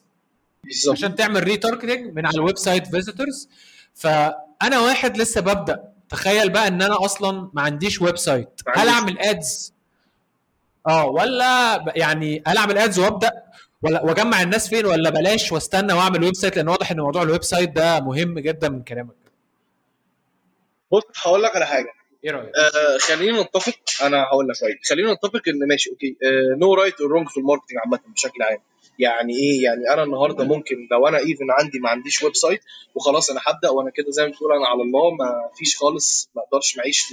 [0.64, 0.96] بالظبط.
[0.96, 3.48] عشان تعمل retargeting من على ال website visitors
[3.94, 5.84] فأنا واحد لسه ببدأ.
[6.08, 8.60] تخيل بقى إن أنا أصلا ما عنديش website.
[8.76, 8.88] هل.
[8.88, 9.72] أعمل ads
[10.88, 13.30] آه ولا يعني هل أعمل ads وأبدأ؟
[13.82, 17.70] ولا وأجمع الناس فين؟ ولا بلاش واستنى وأعمل website؟ لأن واضح إن موضوع ال website
[17.70, 19.14] ده مهم جدا من كلامك.
[20.92, 21.88] بص هقول لك على حاجة.
[22.24, 23.74] إيه رأيك؟ آه خلينا نتفق.
[24.02, 24.78] أنا هقول لك رأيي.
[24.88, 26.16] خلينا نتفق إن ماشي okay.
[26.60, 28.58] No right or wrong في ال marketing عامة بشكل عام.
[28.98, 32.60] يعني إيه؟ يعني أنا النهارده ممكن لو أنا even عندي ما عنديش website
[32.94, 36.42] وخلاص أنا هبدأ وأنا كده زي ما بتقول أنا على الله ما فيش خالص ما
[36.42, 37.04] أقدرش معيش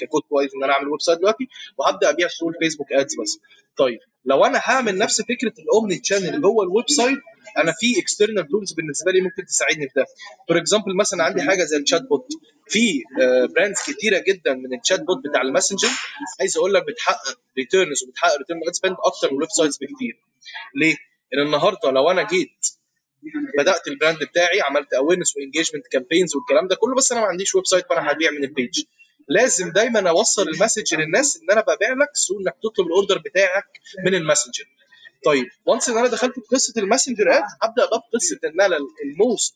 [0.00, 3.40] ككود كويس إن أنا أعمل website دلوقتي وهبدأ أبيع through الفيسبوك ads بس.
[3.78, 7.18] طيب لو أنا هعمل نفس فكرة ال omni channel جوه ال website
[7.58, 10.06] أنا في external tools بالنسبة لي ممكن تساعدني في ده.
[10.48, 12.28] for example مثلا عندي حاجة زي ال chatbot
[12.68, 13.02] في
[13.56, 15.88] brands كتيرة جدا من ال chatbot بتاع الماسنجر
[16.40, 20.20] عايز أقول لك بتحقق returns وبتحقق return ad spend أكتر من ال websites بكتير.
[20.76, 20.96] ليه؟
[21.32, 22.66] لأن النهارده لو أنا جيت
[23.58, 27.26] بدأت ال brand بتاعي عملت awareness و engagement campaigns والكلام ده كله بس أنا ما
[27.26, 28.82] عنديش website فأنا هبيع من ال page
[29.28, 33.18] لازم دايما أوصل ال message للناس إن أنا ببيع لك so إنك تطلب ال order
[33.18, 33.64] بتاعك
[34.06, 34.64] من الماسنجر.
[35.24, 38.76] طيب once إن أنا دخلت في قصة الماسنجر أقدر ابدا بقى في قصة إن أنا
[39.04, 39.54] ال most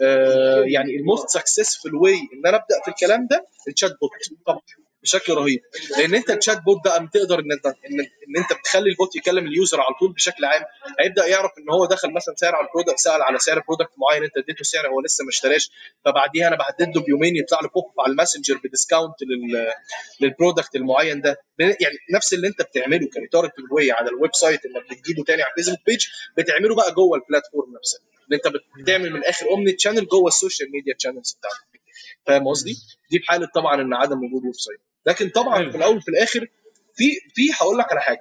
[0.00, 4.10] آه يعني ال most successful way إن أنا أبدأ في الكلام ده ال chatbot
[4.46, 4.60] طبعا.
[5.02, 5.60] بشكل رهيب.
[5.98, 9.46] لأن أنت ال chatbot بقى بتقدر إن انت ان, إن أنت بتخلي ال bot يكلم
[9.46, 10.62] ال user على طول بشكل عام
[11.00, 14.24] هيبدأ يعرف إن هو دخل مثلا سعر على ال product سأل على سعر product معين
[14.24, 15.70] أنت اديته سعر هو لسه ما اشتراش
[16.04, 19.72] فبعديها أنا بحدد له بيومين يطلع له بوب على الماسنجر ب discount لل
[20.20, 21.36] لل product المعين ده.
[21.58, 25.78] يعني نفس اللي أنت بتعمله creative way على ال website إنك بتجيبه تاني على الفيسبوك
[25.86, 28.00] page بتعمله بقى جوه ال platform نفسها.
[28.30, 31.80] إن أنت بتعمل من الآخر omni channel جوه ال social media channels بتاعتك.
[32.26, 32.76] فاهم قصدي؟
[33.10, 36.46] دي في حاله طبعا إن عدم وجود website لكن طبعا في الأول وفي الآخر
[36.94, 38.20] في في هقول لك على حاجة.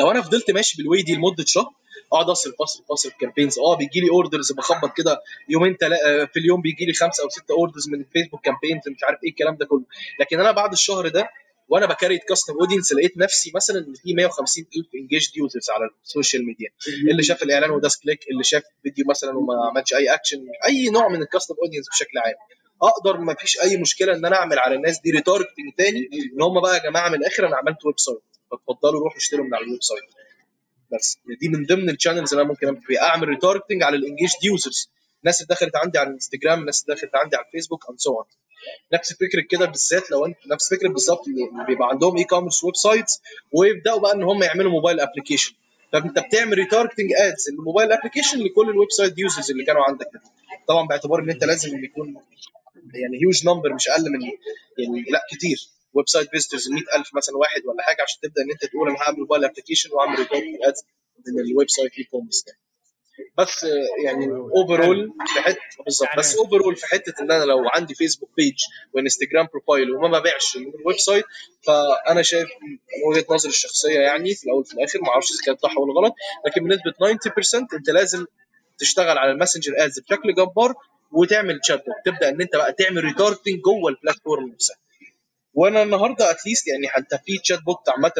[0.00, 1.70] لو أنا فضلت ماشي بال way دي لمدة شهر
[2.12, 5.96] اقعد اصرف اصرف اصرف campaigns آه بيجي لي orders بخبط كده يومين تلا
[6.32, 9.56] في اليوم بيجي لي خمسة أو ستة orders من الفيسبوك campaigns مش عارف إيه الكلام
[9.56, 9.84] ده كله.
[10.20, 11.28] لكن أنا بعد الشهر ده
[11.68, 15.90] وأنا ب create custom audience لقيت نفسي مثلا إن في 150 ألف engaged users على
[16.04, 16.68] ال social media
[17.10, 21.08] اللي شاف الإعلان وداس click اللي شاف فيديو مثلا وما عملش أي اكشن أي نوع
[21.08, 22.34] من ال custom audience بشكل عام.
[22.82, 26.60] أقدر ما فيش اي مشكله ان أنا اعمل على الناس دي retargeting تاني ان هم
[26.60, 28.18] بقى يا جماعة من الآخر أنا عملت website
[28.50, 30.04] فتفضلوا روحوا اشتروا من على ال website
[30.92, 33.02] بس دي من ضمن ال channels اللي أنا ممكن اعمل فيها.
[33.02, 37.14] أعمل retargeting على ال engaged users الناس اللي دخلت عندي على الانستجرام الناس اللي دخلت
[37.14, 38.22] عندي على الفيسبوك and so
[38.92, 43.20] نفس فكرة كده بالذات لو انت نفس فكرة بالظبط اللي بيبقى عندهم e-commerce websites
[43.52, 45.54] ويبدأوا بقى إن هم يعملوا mobile application
[45.92, 50.06] فانت بتعمل retargeting ads ال mobile application لكل ال website users اللي كانوا عندك
[50.68, 52.14] طبعا باعتبار إن أنت لازم يكون
[52.94, 54.22] يعني huge number مش أقل من
[54.78, 55.58] يعني لا كتير.
[55.94, 59.44] website visitors 100000 مثلا واحد ولا حاجة عشان تبدأ إن أنت تقول أنا هعمل mobile
[59.44, 60.82] application وأعمل retargeting ads
[61.26, 62.44] من ال website e-commerce
[63.38, 63.66] بس
[64.04, 66.08] يعني overall في حتة بالظبط.
[66.18, 68.58] بس overall في حتة إن أنا لو عندي فيسبوك page
[68.92, 71.24] وإنستجرام profile وما ببيعش ال website
[71.62, 72.78] فأنا شايف من
[73.10, 76.14] وجهة نظري الشخصية يعني في الأول وفي الآخر ما أعرفش إذا كانت صح ولا غلط
[76.46, 76.92] لكن بنسبة
[77.72, 78.26] 90% أنت لازم
[78.78, 80.74] تشتغل على الماسنجر ads بشكل جبار
[81.12, 84.76] وتعمل chatbot تبدأ إن أنت بقى تعمل retargeting جوه ال platform نفسها.
[85.54, 88.12] وأنا النهارده at least يعني حتى في chatbot عامة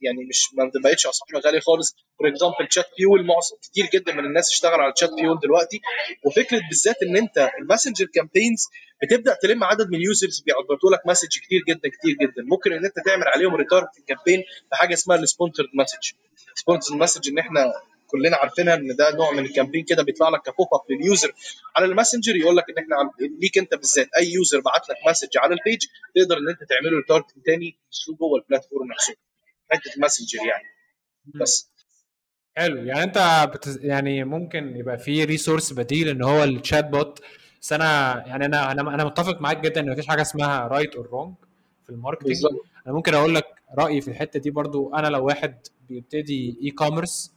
[0.00, 1.96] يعني مش ما بقتش اسعارها غاليه خالص.
[2.18, 5.80] for example Chatfuel معظم كتير جدا من الناس اشتغل على Chatfuel دلوقتي.
[6.24, 8.64] وفكرة بالذات إن أنت الماسنجر campaigns
[9.02, 12.42] بتبدأ تلم عدد من ال users بيبعتوا لك message كتير جدا كتير جدا.
[12.42, 16.12] ممكن إن أنت تعمل عليهم retargeting campaign بحاجة اسمها ال sponsored message
[16.54, 17.72] sponsored message إن إحنا
[18.10, 21.05] كلنا عارفينها إن ده نوع من ال campaign كده بيطلع لك ك pop up لل
[21.05, 21.32] user
[21.76, 25.54] على الماسنجر يقول لك إن إحنا ليك أنت بالذات أي user بعت لك message على
[25.54, 25.78] ال page
[26.14, 27.76] تقدر إن أنت تعمله retargeting تاني
[28.20, 29.14] جوه ال platform نفسه
[29.70, 30.64] حتة الماسنجر يعني.
[31.24, 31.70] بس.
[32.56, 32.76] حلو.
[32.84, 33.84] يعني أنت بتز...
[33.84, 37.20] يعني ممكن يبقى في resource بديل إن هو ال chatbot
[37.62, 41.06] بس أنا يعني أنا أنا أنا متفق معاك جدا إن مفيش حاجة اسمها right or
[41.06, 41.34] wrong
[41.84, 42.36] في ال marketing
[42.86, 43.44] أنا ممكن أقول لك
[43.78, 44.94] رأيي في الحتة دي برضو.
[44.94, 47.32] أنا لو واحد بيبتدي e-commerce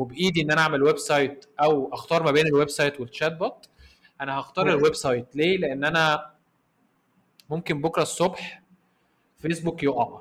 [0.00, 3.68] وبإيدي إن أنا أعمل website أو أختار ما بين ال website وال chatbot
[4.20, 4.68] أنا هختار.
[4.68, 6.30] ال website ليه؟ لأن أنا
[7.50, 8.62] ممكن بكرة الصبح
[9.38, 10.20] فيسبوك يقع.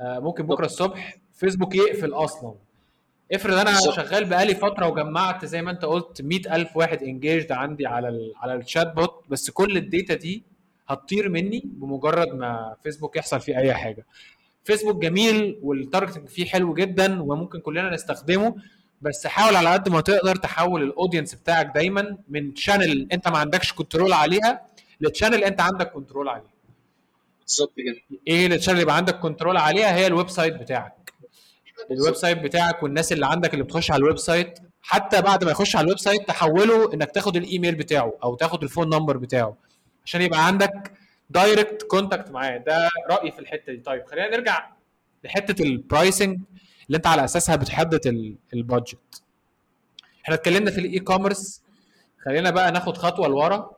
[0.00, 2.54] آه، ممكن بكرة الصبح فيسبوك يقفل أصلا.
[3.32, 3.80] افرض أنا.
[3.80, 8.54] شغال بقالي فترة وجمعت زي ما أنت قلت 100000 واحد engaged عندي على ال على
[8.54, 10.42] ال chatbot بس كل ال data دي
[10.88, 14.06] هتطير مني بمجرد ما فيسبوك يحصل فيه أي حاجة.
[14.64, 18.54] فيسبوك جميل وال targeting فيه حلو جدا وممكن كلنا نستخدمه
[19.02, 23.38] بس حاول على قد ما تقدر تحول ال audience بتاعك دايما من channel انت ما
[23.38, 24.66] عندكش control عليها
[25.00, 26.50] ل channel انت عندك control عليها.
[27.42, 28.18] بالظبط كده.
[28.28, 31.12] إيه اللي يبقى عندك control عليها؟ هي ال website بتاعك.
[31.90, 35.76] ال website بتاعك والناس اللي عندك اللي بتخش على ال website حتى بعد ما يخش
[35.76, 39.56] على ال website تحوله إنك تاخد الايميل بتاعه أو تاخد ال phone number بتاعه.
[40.04, 40.92] عشان يبقى عندك
[41.30, 42.56] direct contact معاه.
[42.56, 43.78] ده رأيي في الحتة دي.
[43.80, 44.70] طيب خلينا نرجع
[45.24, 46.40] لحتة ال pricing
[46.86, 49.22] اللي انت على أساسها بتحدد ال- ال budget
[50.24, 51.62] إحنا اتكلمنا في ال e-commerce
[52.24, 53.70] خلينا بقى ناخد خطوة لورا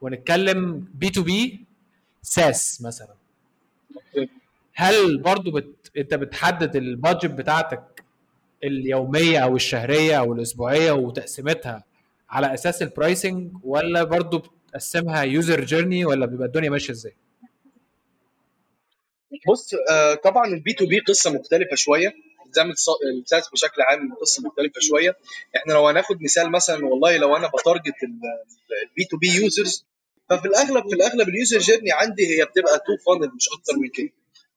[0.00, 3.14] ونتكلم B2B SaaS مثلا.
[4.74, 5.90] هل برضو بت...
[5.96, 8.04] انت بتحدد ال budget بتاعتك
[8.64, 11.84] اليومية أو الشهرية أو الأسبوعية وتقسيمتها
[12.30, 17.16] على أساس ال pricing ولا برضو بتقسمها user journey ولا بيبقى الدنيا ماشية إزاي؟
[19.48, 22.08] بص آه طبعا ال B2B قصة مختلفة شوية.
[22.72, 25.16] الص- ال SaaS بشكل عام قصة مختلفة شوية.
[25.56, 29.86] إحنا لو هناخد مثال مثلا والله لو أنا ب target ال B2B users
[30.30, 33.88] ففي الأغلب في الأغلب ال user journey عندي هي بتبقى two funnel مش أكتر من
[33.88, 34.08] كده.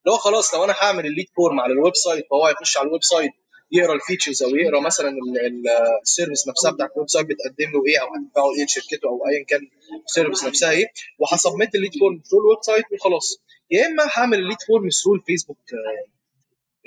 [0.06, 2.88] اللي هو خلاص لو أنا هعمل ال lead form على ال website فهو هيخش على
[2.88, 3.32] ال website
[3.72, 5.64] يقرأ ال features أو يقرأ مثلا ال- ال-
[6.04, 9.46] ال service نفسها بتاعت ال website بتقدم له إيه أو هتدفعه إيه لشركته أو ايا
[9.46, 9.62] كان
[10.06, 10.86] ال service نفسها إيه
[11.20, 13.38] وه submit ال lead form through ال website وخلاص.
[13.72, 16.12] يا إما هعمل ال lead form through الفيسبوك آه،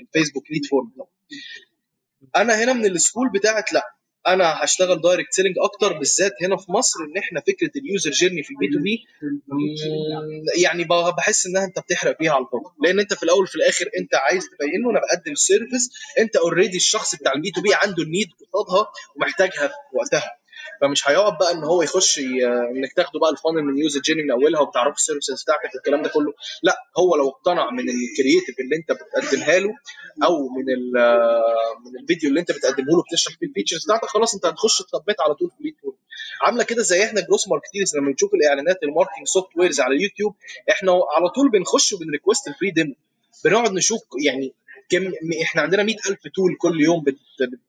[0.03, 0.92] الفيسبوك lead form
[2.37, 3.83] أنا هنا من ال school بتاعت لا
[4.26, 8.42] أنا هشتغل direct selling أكتر بالذات هنا في مصر ان إحنا فكرة ال user journey
[8.42, 9.05] في ال B2B
[10.62, 10.85] يعني
[11.16, 12.64] بحس انها انت بتحرق فيها على الفاضي.
[12.85, 16.77] لأن انت في الأول وفي الآخر انت عايز تبين له أنا بقدم service انت already
[16.76, 20.38] الشخص بتاع ال B2B عنده ال need قصادها ومحتاجها في وقتها.
[20.81, 24.23] فمش هيقعد بقى إن هو يخش ي- إنك تاخده بقى ال funnel من user journey
[24.23, 26.33] من أولها وبتعرفوا ال services بتاعتك والكلام ده كله.
[26.62, 29.75] لا هو لو اقتنع من ال creative اللي أنت بتقدمها له
[30.25, 30.93] أو من ال
[31.87, 35.21] من الفيديو اللي أنت بتقدمه له بتشرح فيه ال features بتاعتك خلاص أنت هتخش تسبميت
[35.21, 35.97] على طول في form
[36.43, 40.35] عاملة كده زي إحنا growth marketers لما نشوف الإعلانات ال marketing softwares على اليوتيوب
[40.71, 42.94] إحنا على طول بنخش وبن request ال free demo
[43.45, 44.55] بنقعد نشوف يعني
[44.88, 47.18] كم إحنا عندنا 100000 tool كل يوم بت-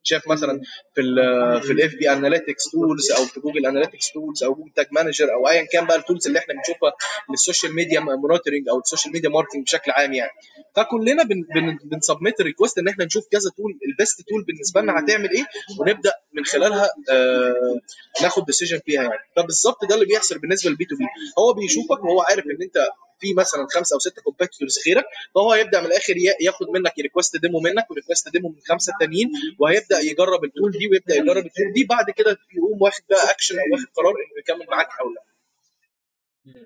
[0.01, 0.61] بتشاف مثلا
[0.95, 1.15] في ال
[1.61, 5.63] في FB analytics tools أو في جوجل analytics tools أو جوجل تاج مانجر أو ايا
[5.71, 6.91] كان بقى ال tools اللي إحنا بنشوفها
[7.31, 10.31] لل social media monitoring أو ال social media marketing بشكل عام يعني.
[10.75, 14.81] فكلنا بن بن بن submit request إن إحنا نشوف كذا tool ال best tool بالنسبة
[14.81, 15.45] لنا هتعمل إيه
[15.79, 17.79] ونبدأ من خلالها آه
[18.21, 19.19] ناخد decision فيها يعني.
[19.35, 21.03] فبالظبط ده اللي بيحصل بالنسبة لل B2B
[21.39, 25.03] هو بيشوفك وهو عارف إن أنت في مثلا خمسة أو ستة competitors غيرك
[25.35, 29.29] فهو هيبدأ من الآخر ياخد منك request demo منك و request demo من خمسة تانيين
[29.59, 33.31] وهيبدأ يجرب ال tool دي ويبدأ يجرب ال tool دي بعد كده يقوم واخد بقى
[33.31, 35.23] اكشن أو واخد قرار إنه يكمل معاك أو لأ.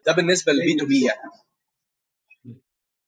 [0.05, 1.31] ده بالنسبة لل B2B يعني.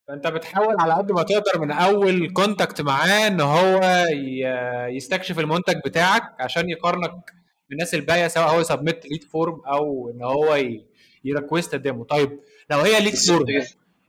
[0.07, 3.79] فأنت بتحاول على قد ما تقدر من أول contact معاه إن هو
[4.89, 7.11] يستكشف المنتج بتاعك عشان يقارنك
[7.69, 10.85] بالناس الباقية سواء هو submit lead form أو إن هو ي-
[11.23, 13.45] ي request demo طيب لو هي lead form.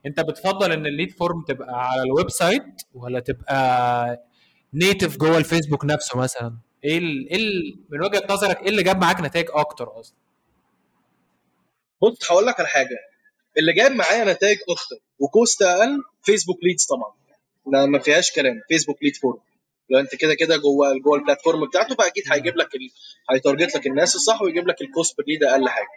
[0.07, 2.63] انت بتفضل ان ال lead form تبقى على ال website
[2.95, 4.27] ولا تبقى
[4.75, 7.29] native جوه الفيسبوك نفسه مثلا؟ إيه ال...
[7.31, 7.79] إيه ال...
[7.91, 10.17] من وجهة نظرك إيه اللي جاب معاك نتائج أكتر أصلا؟
[12.03, 12.97] بص هقول لك على حاجة.
[13.59, 17.13] اللي جاب معايا نتائج أكتر و cost أقل فيسبوك leads طبعا.
[17.67, 18.61] ما ما فيهاش كلام.
[18.69, 19.39] فيسبوك lead form
[19.91, 22.91] لو انت كده كده جوه جوه ال platform بتاعته فأكيد هيجيب لك ال...
[23.31, 25.89] هي target لك الناس الصح ويجيب لك ال cost per lead أقل حاجة.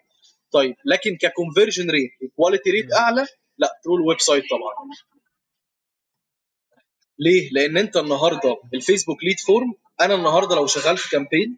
[0.51, 4.73] طيب لكن ك conversion rate و quality rate أعلى؟ لا through ال website طبعا.
[7.19, 11.57] ليه؟ لأن أنت النهارده الفيسبوك lead form أنا النهارده لو شغال في campaign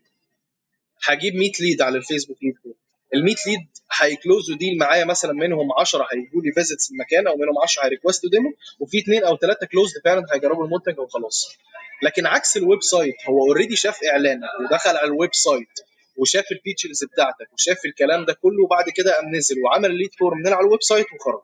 [1.04, 2.76] هجيب 100 lead على الفيسبوك lead form
[3.14, 3.68] ال 100 lead
[4.02, 7.84] هي close وا deal معايا مثلا منهم 10 هيجوا لي visits المكان أو منهم 10
[7.84, 11.58] هي request وا demo وفي اثنين أو ثلاثة closed فعلا هيجربوا المنتج وخلاص.
[12.04, 15.80] لكن عكس ال website هو already شاف اعلانك ودخل على ال website
[16.22, 20.38] وشاف ال features بتاعتك وشاف الكلام ده كله وبعد كده قام نزل وعمل lead form
[20.38, 21.42] من على ال website وخرج.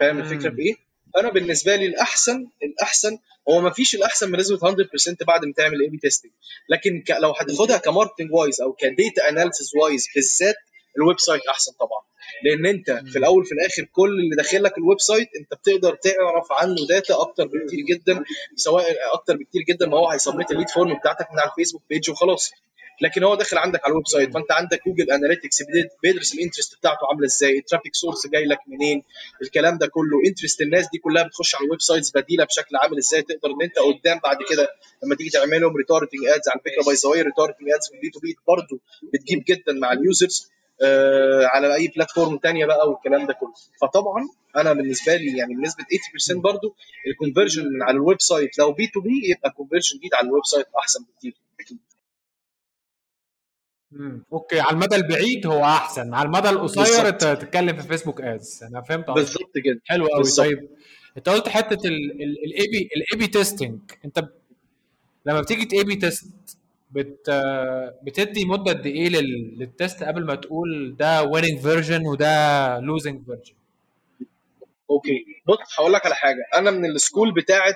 [0.00, 0.74] فاهم الفكرة في إيه؟
[1.16, 5.98] أنا بالنسبة لي الأحسن الأحسن هو ما فيش الأحسن بنسبه 100% بعد ما تعمل A/B
[5.98, 6.32] testing
[6.68, 7.10] لكن ك...
[7.10, 10.54] لو هتاخدها ك marketing wise أو ك data analysis wise بالذات
[10.96, 12.02] ال website أحسن طبعا.
[12.44, 16.52] لأن أنت في الأول في الآخر كل اللي داخل لك ال website أنت بتقدر تعرف
[16.52, 18.24] عنه data أكتر بكتير جدا
[18.56, 21.82] سواء أكتر بكتير جدا ما هو هي submit ال lead form بتاعتك من على الفيسبوك
[21.90, 22.52] page وخلاص.
[23.02, 25.58] لكن هو داخل عندك على ال website فانت عندك جوجل analytics
[26.02, 29.02] بيدرس ال interest بتاعته عاملة إزاي ال traffic source جاي لك منين
[29.42, 30.20] الكلام ده كله.
[30.26, 33.78] interest الناس دي كلها بتخش على ال websites بديلة بشكل عامل إزاي تقدر ان انت
[33.78, 34.68] قدام بعد كده
[35.04, 38.10] لما تيجي تعمل لهم retargeting ads على فكره by the way retargeting ads في ال
[38.10, 38.80] B2B برضه
[39.14, 40.50] بتجيب جدا مع ال users
[40.82, 43.52] آه على أي platform ثانية بقى والكلام ده كله.
[43.82, 45.84] فطبعا أنا بالنسبة لي يعني بنسبة
[46.36, 46.74] 80% برضو
[47.06, 48.58] ال conversion من على ال website.
[48.58, 51.34] لو B2B يبقى ال conversion rate على ال website أحسن بكتير.
[51.60, 51.78] أكيد
[54.00, 56.14] امم okay على المدى البعيد هو أحسن.
[56.14, 59.80] على المدى القصير أنت تتكلم في فيسبوك ads أنا فهمت بالظبط كده.
[59.84, 60.68] حلو قوي طيب
[61.16, 64.28] أنت قلت حتة ال A/B ال A/B testing أنت ب...
[65.26, 66.26] لما بتيجي ت A/B test
[66.90, 67.30] بت
[68.02, 69.58] بتدي مدة قد إيه لل...
[69.58, 73.54] لل test قبل ما تقول ده winning version وده losing version
[74.90, 75.24] okay.
[75.46, 76.42] بص هقول لك على حاجة.
[76.54, 77.74] أنا من ال school بتاعه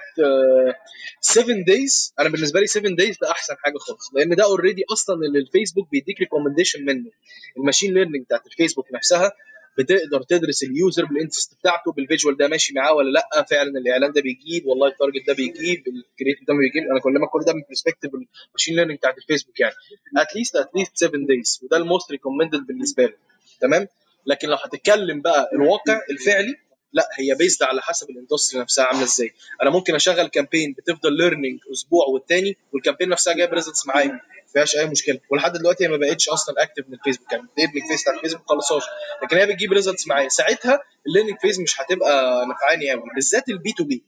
[1.20, 4.10] 7 days أنا بالنسبة لي 7 days ده أحسن حاجة خالص.
[4.14, 7.10] لأن ده already أصلا اللي الفيسبوك بيديك recommendation منه.
[7.56, 9.32] ال machine learning بتاعت الفيسبوك نفسها
[9.78, 13.42] بتقدر تدرس ال user بال interest بتاعته بال visual ده ماشي معاه ولا لأ.
[13.50, 16.82] فعلا الإعلان ده بيجيب والله ال target ده بيجيب ال creative ده بيجيب.
[16.90, 19.74] أنا بكلمك كل ده من perspective ال machine learning بتاعت الفيسبوك يعني.
[20.16, 23.14] at least at least 7 days وده ال most recommended بالنسبة له
[23.60, 23.88] تمام؟
[24.26, 26.54] لكن لو هتتكلم بقى الواقع الفعلي
[26.92, 29.32] لا هي بيزد على حسب ال industry نفسها عاملة إزاي.
[29.62, 34.20] أنا ممكن أشغل campaign بتفضل learning أسبوع والتاني وال campaign نفسها جايب results معايا ما
[34.52, 35.20] فيهاش أي مشكلة.
[35.30, 38.82] ولحد دلوقتي هي ما بقتش أصلا active من الفيسبوك يعني بتقلب phase بتاع الفيسبوك خلصهاش.
[39.22, 40.28] لكن هي بتجيب results معايا.
[40.28, 44.02] ساعتها ال learning phase مش هتبقى نفعاني قوي بالذات ال B2B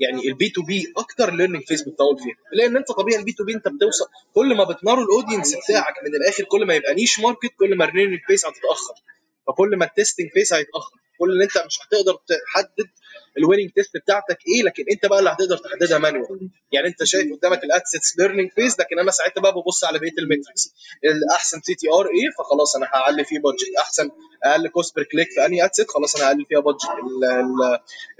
[0.00, 2.34] يعني ال B2B أكتر learning phase بتطول فيها.
[2.52, 6.14] لأن أنت طبيعي ال B2B أنت بتوصل كل ما بت narrow ال audience بتاعك من
[6.14, 8.94] الآخر كل ما يبقى niche market كل ما ال learning phase هتتأخر.
[9.46, 10.96] فكل ما ال testing phase هيتأخر.
[11.18, 12.88] كل اللي انت مش هتقدر تحدد
[13.38, 17.32] ال winning test بتاعتك إيه لكن انت بقى اللي هتقدر تحددها manual يعني انت شايف
[17.38, 20.74] قدامك ال ad sets learning phase لكن أنا ساعتها بقى ببص على بقية ال metrics
[21.04, 24.10] الاحسن CTR إيه فخلاص أنا هعلي فيه budget أحسن
[24.44, 26.88] أقل cost per click في أنهي ad set خلاص أنا هقلل فيها budget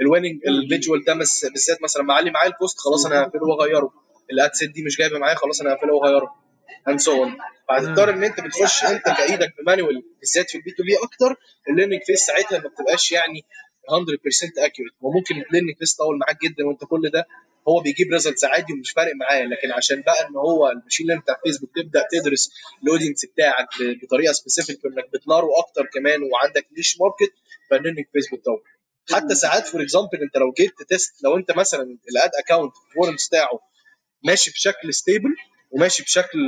[0.01, 3.93] ال winning ال visual ده بالذات مثلا معلي معايا ال cost خلاص أنا هقفله وأغيره.
[4.33, 6.44] ال ad set دي مش جايبة معايا خلاص أنا هقفله وأغيره.
[6.89, 10.97] and so on فهتضطر إن أنت بتخش أنت بإيدك ب manual بالذات في ال B2B
[11.03, 11.37] أكتر
[11.71, 13.45] ال learning phase ساعتها ما بتبقاش يعني
[13.91, 17.27] 100% accurate وممكن ال learning phase طول معاك جدا وأنت كل ده
[17.69, 21.23] هو بيجيب results عادي ومش فارق معاه لكن عشان بقى إن هو ال machine learning
[21.25, 22.51] بتاع فيسبوك تبدأ تدرس
[22.83, 23.69] ال audience بتاعك
[24.03, 27.35] بطريقة specific وانك بت narrow أكتر كمان وعندك niche market
[27.71, 28.63] فال learning phase بتطول.
[29.13, 32.92] حتى ساعات for example أنت لو جيت test لو أنت مثلا ال ad account ال
[32.92, 33.61] performance بتاعه
[34.25, 35.35] ماشي بشكل stable
[35.75, 36.39] وماشي بشكل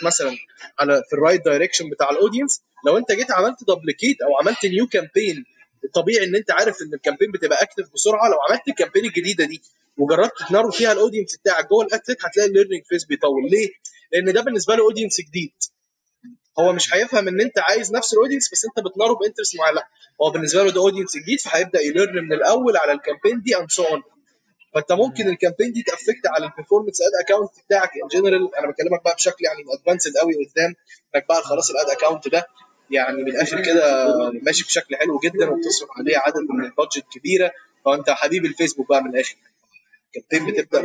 [0.00, 0.36] 100% مثلا
[0.78, 4.66] على في ال right direction بتاع ال audience لو انت جيت عملت duplicate أو عملت
[4.66, 5.44] new campaign
[5.84, 8.28] الطبيعي إن انت عارف إن ال campaign بتبقى active بسرعة.
[8.28, 9.62] لو عملت ال campaign الجديدة دي
[9.96, 13.04] وجربت ت narrow فيها ال audience بتاعك جوه ال ad set هتلاقي ال learning phase
[13.04, 13.50] بيطول.
[13.50, 13.68] ليه؟
[14.12, 15.52] لأن ده بالنسبة له audience جديد.
[16.58, 19.56] هو مش هيفهم إن انت عايز نفس ال audience بس انت بت narrow ب interest
[19.56, 19.88] معين لا
[20.22, 23.56] هو بالنسبة له ده audience جديد فهيبدأ ي learn من الأول على ال campaign دي
[23.58, 24.02] and so on
[24.74, 28.54] فانت ممكن ال campaign دي ت affect على ال performance ad account بتاعك in general
[28.56, 30.74] أنا بكلمك بقى بشكل يعني advanced قوي قدام.
[31.14, 32.46] إنك بقى خلاص ال ad account ده
[32.90, 34.06] يعني من الآخر كده
[34.42, 37.52] ماشي بشكل حلو جدا وبتصرف عليه عدد من ال budget كبيرة.
[37.84, 39.36] فأنت حبيب الفيسبوك بقى من الآخر.
[40.16, 40.82] ال campaign بتبدأ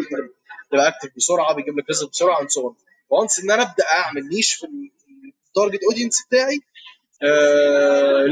[0.71, 2.73] تبقى active بسرعة بيجيب لك result بسرعة and so
[3.10, 4.67] once إن أنا أبدأ أعمل niche في
[5.47, 6.60] ال target audience بتاعي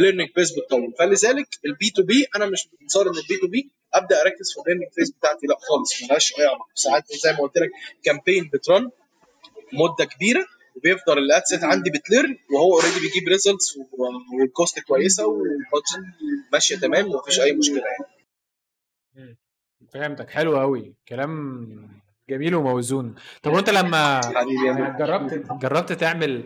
[0.02, 4.62] learning phase بتطول فلذلك ال B2B أنا مش بنصار إن ال B2B أبدأ أركز في
[4.62, 6.68] ال learning phase بتاعتي لأ خالص ملهاش أي علاقة.
[6.76, 7.70] ساعات زي ما قلت لك
[8.04, 8.90] campaign بت run
[9.74, 10.46] مدة كبيرة
[10.76, 13.78] وبيفضل ال ad set عندي بت learn وهو already بيجيب results
[14.40, 16.00] وال cost كويسة وال budget
[16.54, 17.78] ماشية تمام ومفيش أي مشكلة
[19.16, 19.38] يعني.
[19.94, 20.30] فهمتك.
[20.30, 21.66] حلو قوي كلام
[22.30, 23.16] جميل وموزون.
[23.44, 24.22] طب وأنت لما
[25.00, 26.44] جربت جربت تعمل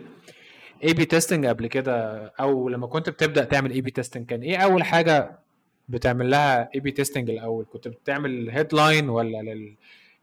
[0.84, 5.40] A/B testing قبل كده أو لما كنت بتبدأ تعمل A/B testing كان إيه أول حاجة
[5.90, 9.56] بتعمل لها A/B testing الأول؟ كنت بتعمل headline ولا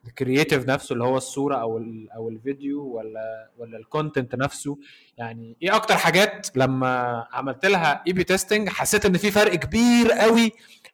[0.04, 1.78] لل creative نفسه اللي هو الصورة أو
[2.14, 4.78] أو الفيديو ولا ولا ال content نفسه؟
[5.18, 10.52] يعني إيه أكتر حاجات لما عملت لها A/B testing حسيت إن في فرق كبير قوي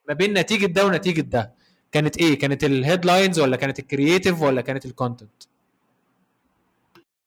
[0.09, 1.53] ما بين نتيجة ده ونتيجة ده؟
[1.93, 5.43] كانت إيه؟ كانت ال headlines ولا كانت ال creative ولا كانت ال content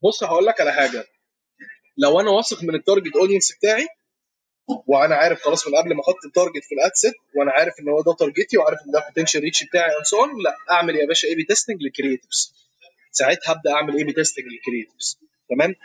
[0.03, 1.05] بص هقول لك على حاجة.
[1.97, 3.87] لو أنا واثق من ال target audience بتاعي
[4.87, 7.73] وأنا عارف خلاص من قبل ما أحط ال target في ال ad set وأنا عارف
[7.79, 10.95] إن هو ده target ي وعارف إن ده potential reach بتاعي and so لا أعمل
[10.95, 12.53] يا باشا A/B testing لل creatives
[13.11, 15.75] ساعتها هبدأ أعمل A/B testing لل creatives تمام؟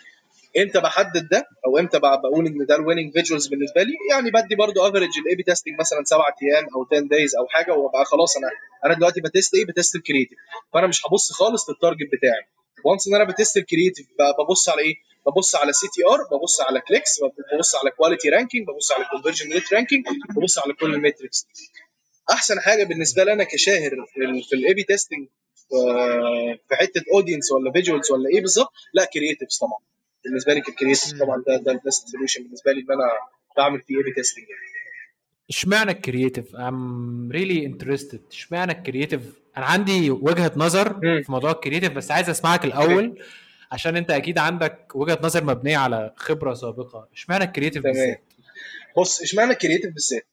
[0.59, 4.55] إمتى بحدد ده؟ أو إمتى بقول إن ده ال winning visuals بالنسبة لي؟ يعني بدي
[4.55, 8.37] برضو average ال A/B testing مثلا سبع أيام أو 10 days أو حاجة وابقى خلاص
[8.37, 8.49] أنا
[8.85, 10.39] أنا دلوقتي ب test إيه ب test ال creative
[10.73, 12.45] فأنا مش هبص خالص لل target بتاعي.
[12.85, 14.07] once ان أنا ب test ال creative
[14.39, 14.95] ببص على إيه؟
[15.27, 17.21] ببص على CTR ببص على clicks
[17.55, 20.05] ببص على quality ranking ببص على conversion rate ranking
[20.37, 21.47] ببص على كل ال metrics
[22.31, 23.91] أحسن حاجة بالنسبة لي أنا كشاهر
[24.49, 25.29] في ال A/B testing
[26.69, 29.79] في حتة audience ولا visuals ولا إيه بالظبط لا creatives طبعا.
[30.25, 33.11] بالنسبة لي creative طبعا ده ده ال best solution بالنسبة لي إن أنا
[33.57, 34.80] بعمل فيه A/B testing يعني.
[35.51, 39.21] اشمعنى ال creative I'm really interested اشمعنى ال creative
[39.57, 41.01] أنا عندي وجهة نظر.
[41.01, 43.23] في موضوع ال creative بس عايز أسمعك الأول
[43.73, 47.09] عشان أنت أكيد عندك وجهة نظر مبنية على خبرة سابقة.
[47.15, 47.83] اشمعنى ال creative.
[47.83, 48.23] بالذات؟
[48.97, 50.27] بص اشمعنى creative بالذات؟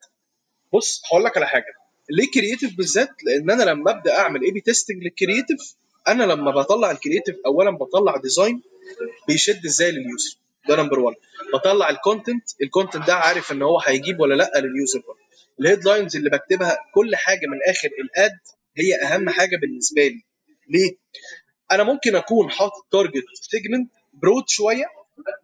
[0.74, 1.74] بص هقول لك على حاجة.
[2.09, 5.76] ليه creative بالذات؟ لأن أنا لما أبدأ أعمل A/B testing لل creative
[6.07, 8.62] أنا لما بطلع ال creative اولا بطلع design
[9.28, 10.38] بيشد إزاي لل user
[10.70, 11.15] ده number 1
[11.53, 15.01] بطلع ال content ال content ده عارف إن هو هيجيب ولا لأ لل user
[15.60, 18.38] ال headlines اللي بكتبها كل حاجة من آخر ال ad
[18.78, 20.24] هي أهم حاجة بالنسبة لي.
[20.70, 20.91] ليه؟
[21.72, 24.86] أنا ممكن أكون حاطط target segment broad شوية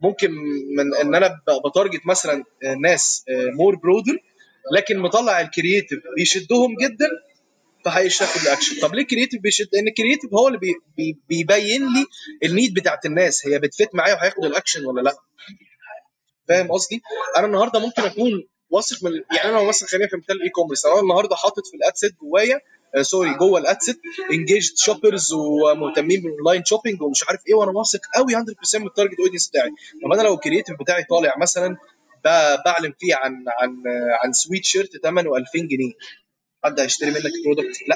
[0.01, 0.31] ممكن
[0.77, 2.43] من إن أنا ب target مثلا
[2.81, 4.17] ناس more broader
[4.71, 7.09] لكن مطلع ال creative بيشدهم جدا
[7.85, 11.81] فهيشتغل الاكشن طب ليه ال creative بيشد؟ لأن ال creative هو اللي بي بي بيبين
[11.81, 12.05] لي
[12.43, 13.47] ال need بتاعت الناس.
[13.47, 15.15] هي بت fit معايا وهياخد الاكشن ولا لا.
[16.49, 17.01] فاهم قصدي؟
[17.37, 20.99] أنا النهارده ممكن أكون واثق من يعني أنا مثلا خلينا في مثال ال e-commerce أنا
[20.99, 22.59] النهارده حاطط في ال ad set جوايا
[22.95, 23.99] آه sorry جوه ال ad set
[24.31, 28.92] engaged shoppers ومهتمين بال online shopping ومش عارف إيه وأنا واثق قوي 100% من ال
[28.92, 29.69] target audience بتاعي.
[30.05, 31.77] طب أنا لو ال creative بتاعي طالع مثلا
[32.25, 33.83] ب- بعلن فيه عن عن
[34.23, 35.91] عن سويت شيرت ثمنه 2000 جنيه.
[36.63, 37.95] حد هيشتري منك ال product لا.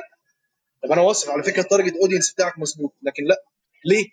[0.84, 3.44] طب أنا واثق على فكرة ال target audience بتاعك مظبوط لكن لا.
[3.86, 4.06] ليه؟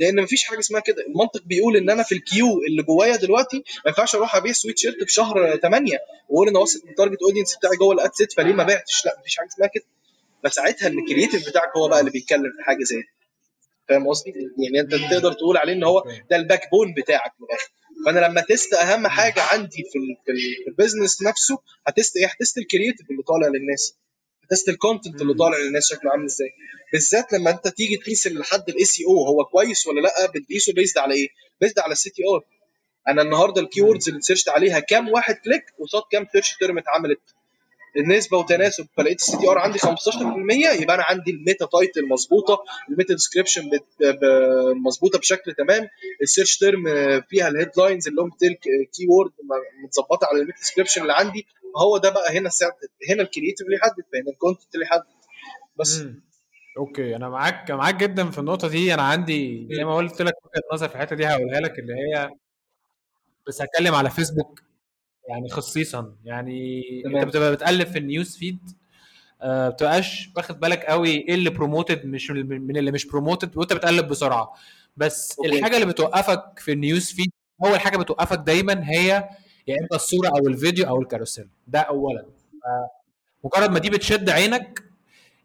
[0.00, 1.06] لأن مفيش حاجة اسمها كده.
[1.06, 4.78] المنطق بيقول إن أنا في ال Q اللي جوايا دلوقتي ما ينفعش أروح أبيع سويت
[4.78, 5.98] شيرت بشهر 8
[6.28, 9.06] وأقول أنا واثق من ال target audience بتاعي جوه ال ad set فليه ما بعتش؟
[9.06, 9.84] لا مفيش حاجة اسمها كده.
[10.44, 13.08] فساعتها ان ال creative بتاعك هو بقى اللي بيتكلم في حاجة زي دي.
[13.88, 17.70] فاهم قصدي؟ يعني انت تقدر تقول عليه إن هو ده ال backbone بتاعك من الآخر.
[18.06, 21.92] فأنا لما test أهم حاجة عندي في ال في, ال في ال business نفسه ه
[21.92, 23.94] test إيه؟ ه test ال creative اللي طالع للناس.
[24.44, 26.48] ه test ال content اللي طالع للناس شكله عامل إزاي.
[26.92, 31.14] بالذات لما أنت تيجي تقيس لحد ال SEO هو كويس ولا لأ بتقيسه based على
[31.14, 31.28] إيه؟
[31.60, 32.44] based على ال CTR
[33.08, 37.20] أنا النهارده ال keywords اللي searched عليها كام واحد click قصاد كام search term اتعملت.
[37.96, 42.95] النسبة وتناسب فلقيت ال CTR عندي 15% يبقى أنا عندي ال meta title مظبوطة ال
[42.95, 43.70] meta description
[44.86, 45.88] مظبوطة بشكل تمام.
[46.22, 46.84] ال search term
[47.28, 48.54] فيها ال headlines ال long tail
[48.92, 49.32] keyword
[49.84, 51.46] متظبطة على ال meta description اللي عندي.
[51.76, 52.76] هو ده بقى هنا ساعة
[53.10, 55.04] هنا ال creative اللي يحدد فهنا ال content اللي يحدد.
[55.76, 55.98] بس.
[55.98, 56.22] مم.
[56.78, 57.16] okay.
[57.16, 58.94] أنا معاك معاك جدا في النقطة دي.
[58.94, 62.30] أنا عندي زي ما قلت لك وجهة نظر في الحتة دي هقولها لك اللي هي
[63.46, 64.60] بس هتكلم على فيسبوك
[65.28, 66.12] يعني خصيصا.
[66.24, 67.16] يعني تمام.
[67.16, 68.58] انت بتبقى بتقلب في ال news feed
[69.42, 74.08] آه بتبقاش واخد بالك قوي إيه اللي promoted مش من اللي مش promoted وأنت بتقلب
[74.08, 74.54] بسرعة.
[74.96, 75.58] بس okay.
[75.58, 77.30] الحاجة اللي بتوقفك في ال news feed
[77.64, 79.28] أول حاجة بتوقفك دايما هي
[79.66, 81.48] يا إما الصورة أو الفيديو أو ال carousel.
[81.66, 82.26] ده اولا.
[83.44, 84.82] مجرد ما دي بتشد عينك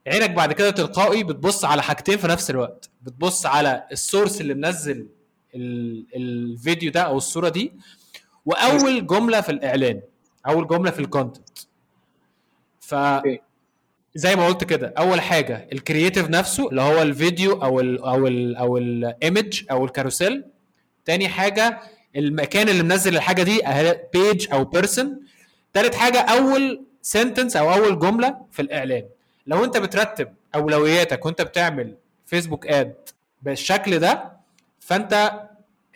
[0.08, 2.90] عينك بعد كده تلقائي بتبص على حاجتين في نفس الوقت.
[3.02, 5.08] بتبص على ال source اللي منزل
[5.56, 7.74] ال- الفيديو ده أو الصورة دي
[8.46, 10.02] وأول جملة في الإعلان
[10.48, 11.50] أول جملة في ال content
[12.80, 12.96] ف.
[14.16, 18.28] زي ما قلت كده أول حاجة ال creative نفسه اللي هو الفيديو أو ال أو
[18.28, 20.44] ال أو ال image أو ال carousel.
[21.06, 21.80] تاني حاجة
[22.16, 23.62] المكان اللي منزل الحاجة دي
[24.14, 25.20] page أو person
[25.74, 29.04] تالت حاجة أول sentence أو أول جملة في الإعلان.
[29.48, 32.96] لو أنت بترتب أولوياتك وأنت بتعمل Facebook ad
[33.42, 34.32] بالشكل ده
[34.80, 35.32] فأنت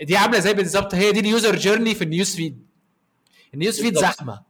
[0.01, 2.65] دي عاملة زي بالظبط هي دي ال user journey في ال news feed.
[3.53, 3.97] ال news feed.
[3.97, 4.41] زحمة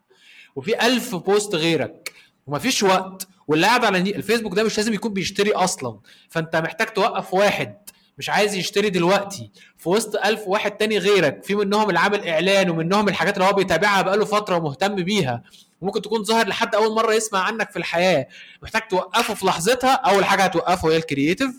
[0.55, 2.11] وفي ألف post غيرك
[2.47, 7.33] ومفيش وقت واللي قاعد على الفيسبوك ده مش لازم يكون بيشتري أصلا فأنت محتاج توقف
[7.33, 7.77] واحد
[8.17, 9.51] مش عايز يشتري دلوقتي.
[9.77, 13.53] في وسط ألف واحد تاني غيرك في منهم اللي عامل إعلان ومنهم الحاجات اللي هو
[13.53, 15.43] بيتابعها بقاله فترة ومهتم بيها.
[15.81, 18.27] وممكن تكون ظاهر لحد أول مرة يسمع عنك في الحياة.
[18.63, 21.51] محتاج توقفه في لحظتها أول حاجة هتوقفه هي ال creative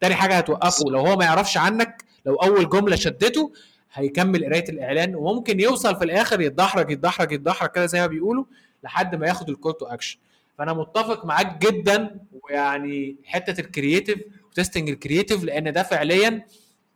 [0.00, 3.52] تاني حاجة هتوقفه لو هو ما يعرفش عنك لو أول جملة شدته
[3.92, 8.44] هيكمل قراية الإعلان وممكن يوصل في الآخر يتدحرج يتدحرج يتدحرج كده زي ما بيقولوا
[8.84, 10.18] لحد ما ياخد ال call to action
[10.58, 14.18] فأنا متفق معاك جدا ويعني حتة ال creative
[14.50, 16.46] و testing ال creative لأن ده فعليا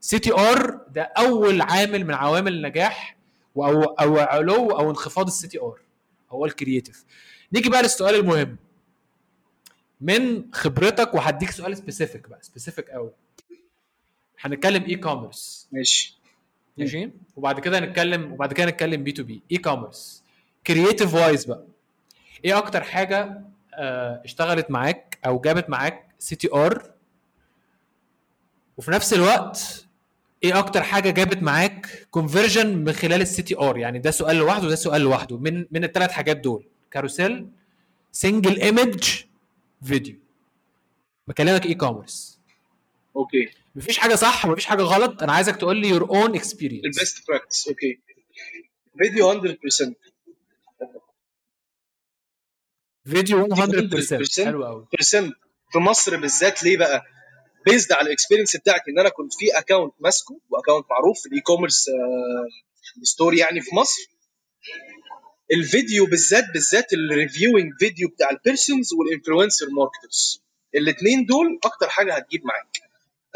[0.01, 3.17] CTR ده أول عامل من عوامل النجاح
[3.57, 5.81] أو أو علو أو انخفاض ال CTR
[6.31, 7.05] هو ال creative
[7.53, 8.57] نيجي بقى للسؤال المهم.
[10.01, 13.11] من خبرتك وهديك سؤال specific بقى specific قوي
[14.41, 16.19] هنتكلم e-commerce ماشي؟
[16.79, 20.23] ماشي وبعد كده نتكلم وبعد كده نتكلم B2B e-commerce
[20.67, 21.65] creative wise بقى.
[22.45, 23.41] إيه أكتر حاجة
[23.75, 26.91] آه، اشتغلت معاك أو جابت معاك CTR
[28.77, 29.87] وفي نفس الوقت
[30.45, 34.75] إيه أكتر حاجة جابت معاك conversion من خلال ال CTR يعني ده سؤال لوحده وده
[34.77, 35.37] سؤال لوحده.
[35.39, 36.65] من من الثلاث حاجات دول.
[36.91, 37.47] carousel
[38.13, 39.23] single image
[39.83, 40.17] فيديو
[41.29, 42.41] بكلمك e-commerce
[43.17, 43.51] okay.
[43.75, 45.23] مفيش حاجة صح ومفيش حاجة غلط.
[45.23, 48.01] أنا عايزك تقول لي your own experience ال best practice okay
[48.99, 49.95] فيديو 100%
[53.05, 53.59] فيديو 100%
[54.41, 54.87] 100% حلو قوي
[55.73, 57.03] في مصر بالذات ليه بقى؟
[57.67, 61.27] based على ال experience بتاعتي إن أنا كنت في account ماسكه و account معروف في
[61.27, 61.87] ال e-commerce
[63.03, 64.01] story يعني في مصر.
[65.53, 70.43] الفيديو بالذات بالذات ال reviewing فيديو بتاع ال persons وال influencer marketers
[70.75, 72.90] الاثنين دول أكتر حاجة هتجيب معاك.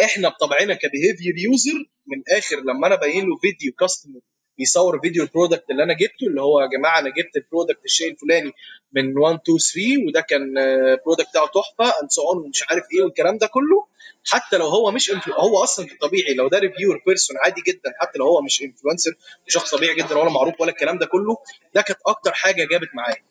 [0.04, 4.20] إحنا بطبعنا ك behavior user من الآخر لما أنا باين له فيديو customer
[4.58, 7.84] بيصور فيديو ال product اللي أنا جبته اللي هو يا جماعة أنا جبت ال product
[7.84, 8.52] الشيء الفلاني
[8.92, 12.84] من 1 2 3 وده كان ال product بتاعه تحفة and so on ومش عارف
[12.94, 13.86] إيه والكلام ده كله.
[14.26, 18.18] حتى لو هو مش هو أصلا في الطبيعي لو ده reviewer person عادي جدا حتى
[18.18, 19.10] لو هو مش influencer
[19.48, 21.36] شخص طبيعي جدا ولا معروف ولا الكلام ده كله
[21.74, 23.22] ده كانت أكتر حاجة جابت معايا.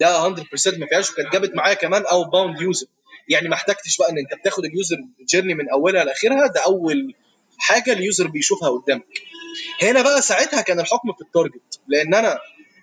[0.00, 2.86] ده 100% ما فيهاش وكانت جابت معايا كمان outbound user
[3.28, 4.96] يعني ما احتجتش بقى إن أنت بتاخد ال user
[5.28, 7.14] journey من أولها لآخرها ده أول
[7.58, 9.06] حاجة ال user بيشوفها قدامك.
[9.82, 12.38] هنا بقى ساعتها كان الحكم في ال target لأن أنا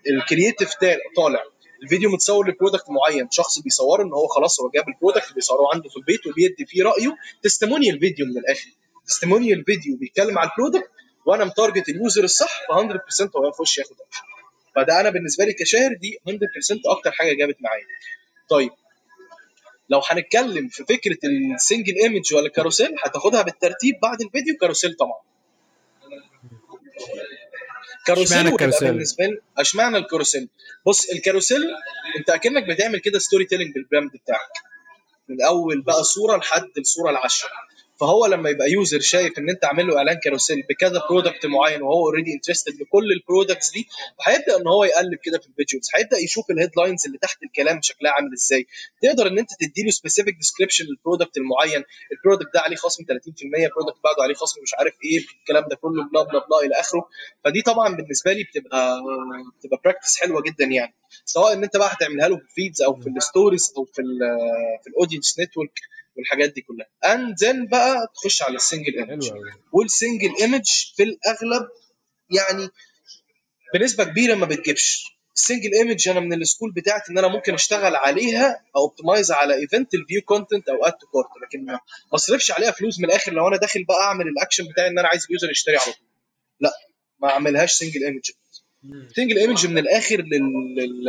[0.10, 0.70] ال creative
[1.18, 1.44] طالع.
[1.84, 5.70] الفيديو متصور ل product معين شخص بيصوره إن هو خلاص هو جاب ال product بيصوره
[5.74, 8.70] عنده في البيت وبيدي فيه رأيه testimonial video من الآخر.
[9.08, 10.92] testimonial video بيتكلم على ال product
[11.26, 12.76] وأنا مت target ال user الصح ف 100%
[13.38, 14.22] هو يخش ياخد اكشن
[14.76, 16.32] فده أنا بالنسبة لي كشاهر دي 100%
[16.98, 17.86] أكتر حاجة جابت معايا.
[18.50, 18.70] طيب
[19.90, 21.18] لو هنتكلم في فكرة
[21.56, 24.56] ال single image ولا ال carousel هتاخدها بالترتيب بعد الفيديو.
[24.62, 25.20] carousel طبعا.
[28.06, 30.50] carousel ال carousel؟ بالنسبة لي إشمعنى ال carousel
[30.86, 31.62] بص ال carousel
[32.20, 34.50] أنت أكنك بتعمل كده storytelling بال brand بتاعك.
[35.28, 37.50] من اول بقى صورة لحد الصورة العاشرة.
[38.00, 42.06] فهو لما يبقى user شايف إن أنت عامل له إعلان carousel بكذا product معين وهو
[42.08, 43.88] already interested بكل ال products دي
[44.26, 47.82] هيبدأ إن هو يقلب كده في ال videos هيبدأ يشوف ال headlines اللي تحت الكلام
[47.82, 48.68] شكلها عامل إزاي.
[49.02, 53.08] تقدر إن أنت تديله specific description لل product المعين ال product ده عليه خصم 30%
[53.44, 56.76] ال product بعده عليه خصم مش عارف إيه الكلام ده كله blah blah blah إلى
[56.80, 57.10] آخره.
[57.44, 59.02] فدي طبعا بالنسبة لي بتبقى
[59.60, 60.94] بتبقى practice حلوة جدا يعني.
[61.26, 64.02] سواء إن أنت بقى هتعملها له في ال feeds أو في ال stories أو في
[64.02, 64.20] ال
[64.84, 65.72] في ال Audience Network
[66.18, 66.88] والحاجات دي كلها.
[67.14, 69.32] and then بقى تخش على ال single image
[69.74, 71.68] وال single image في الأغلب
[72.30, 72.70] يعني
[73.74, 75.04] بنسبة كبيرة ما بتجيبش.
[75.36, 79.32] ال single image أنا من ال school بتاعتي إن أنا ممكن أشتغل عليها أو optimize
[79.32, 81.80] على event ال view content أو add to cart لكن ما
[82.14, 85.26] اصرفش عليها فلوس من الآخر لو أنا داخل بقى أعمل الاكشن بتاعي إن أنا عايز
[85.26, 86.08] ال user يشتري على طول.
[86.60, 86.72] لا
[87.20, 88.32] ما أعملهاش single image
[89.16, 90.76] single image من الآخر لل...
[90.76, 91.04] لل...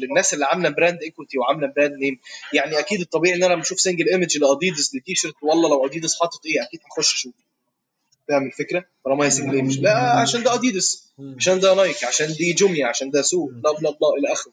[0.00, 2.18] للناس اللي عاملة brand equity وعاملة brand name
[2.52, 5.86] يعني أكيد الطبيعي إن أنا لما أشوف single image ل Adidas لتي شيرت والله لو
[5.86, 7.32] اديدس حاطط إيه أكيد هخش أشوف.
[8.28, 12.52] فاهم الفكرة؟ طالما هي single image لا عشان ده اديدس عشان ده Nike عشان دي
[12.52, 14.52] Jumia عشان ده سوق blah blah blah إلى آخره.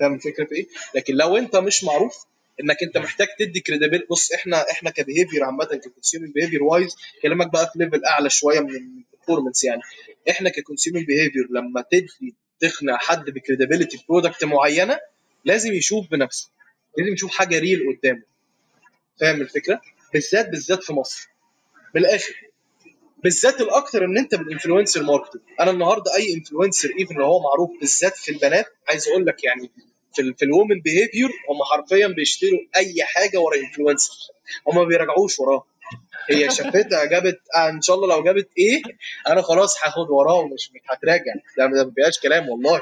[0.00, 2.14] فاهم الفكرة في إيه؟ لكن لو أنت مش معروف
[2.60, 6.96] إنك أنت محتاج تدي credible بص إحنا إحنا ك behavior عامة ك consumer behavior wise
[7.22, 9.82] كلامك بقى في level أعلى شوية من ال performance يعني.
[10.30, 14.98] إحنا ك consumer behavior لما تدي تقنع حد ب credibility في product معينة
[15.44, 16.50] لازم يشوف بنفسه.
[16.98, 18.22] لازم يشوف حاجة real قدامه.
[19.20, 19.80] فاهم الفكرة؟
[20.12, 21.28] بالذات بالذات في مصر.
[21.94, 22.34] بالاخر
[23.24, 27.70] بالذات الأكتر إن أنت بال influencer marketing أنا النهارده أي influencer even لو هو معروف
[27.80, 29.70] بالذات في البنات عايز أقول لك يعني
[30.14, 34.12] في ال في ال women behavior هم حرفيا بيشتروا أي حاجة ورا influencer
[34.68, 35.64] هم ما بيراجعوش وراها
[36.30, 38.82] هي شافتها جابت آه إن شاء الله لو جابت إيه
[39.28, 41.32] أنا خلاص هاخد وراه ومش مش هتراجع.
[41.58, 42.80] ده ما فيهاش كلام والله.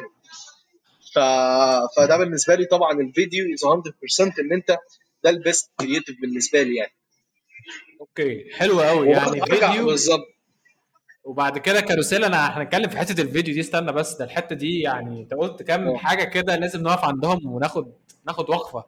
[1.14, 1.18] ف...
[1.96, 3.64] فده بالنسبة لي طبعا الفيديو is
[4.20, 4.76] 100% إن أنت
[5.24, 6.92] ده ال best creative بالنسبة لي يعني.
[8.00, 8.44] okay.
[8.52, 10.26] حلو قوي يعني فيديو بالظبط.
[11.24, 15.20] وبعد كده carousel أنا هنتكلم في حتة الفيديو دي استنى بس ده الحتة دي يعني
[15.20, 15.96] أنت قلت كام.
[15.96, 17.92] حاجة كده لازم نقف عندهم وناخد
[18.26, 18.84] ناخد وقفة.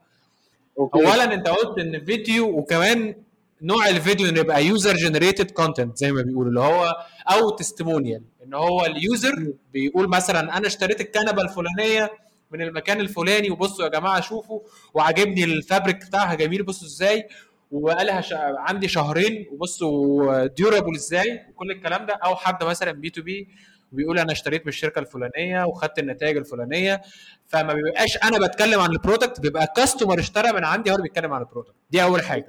[0.78, 0.98] okay.
[0.98, 3.23] اولا أنت قلت إن فيديو وكمان
[3.62, 6.92] نوع الفيديو إنه يبقى user generated content زي ما بيقولوا اللي هو
[7.30, 12.10] أو testimonial ان هو ال user بيقول مثلا أنا اشتريت الكنبة الفلانية
[12.50, 14.60] من المكان الفلاني وبصوا يا جماعة شوفوا
[14.94, 17.28] وعجبني ال fabric بتاعها جميل بصوا إزاي
[17.70, 18.32] وقالها ش...
[18.58, 22.14] عندي شهرين وبصوا durable إزاي وكل الكلام ده.
[22.24, 23.48] أو حد مثلا B2B
[23.92, 27.02] وبيقول أنا اشتريت من الشركة الفلانية وخدت النتائج الفلانية.
[27.48, 31.32] فما بيبقاش أنا بتكلم عن ال product بيبقى customer اشترى من عندي هو اللي بيتكلم
[31.32, 32.48] عن ال product دي أول حاجة.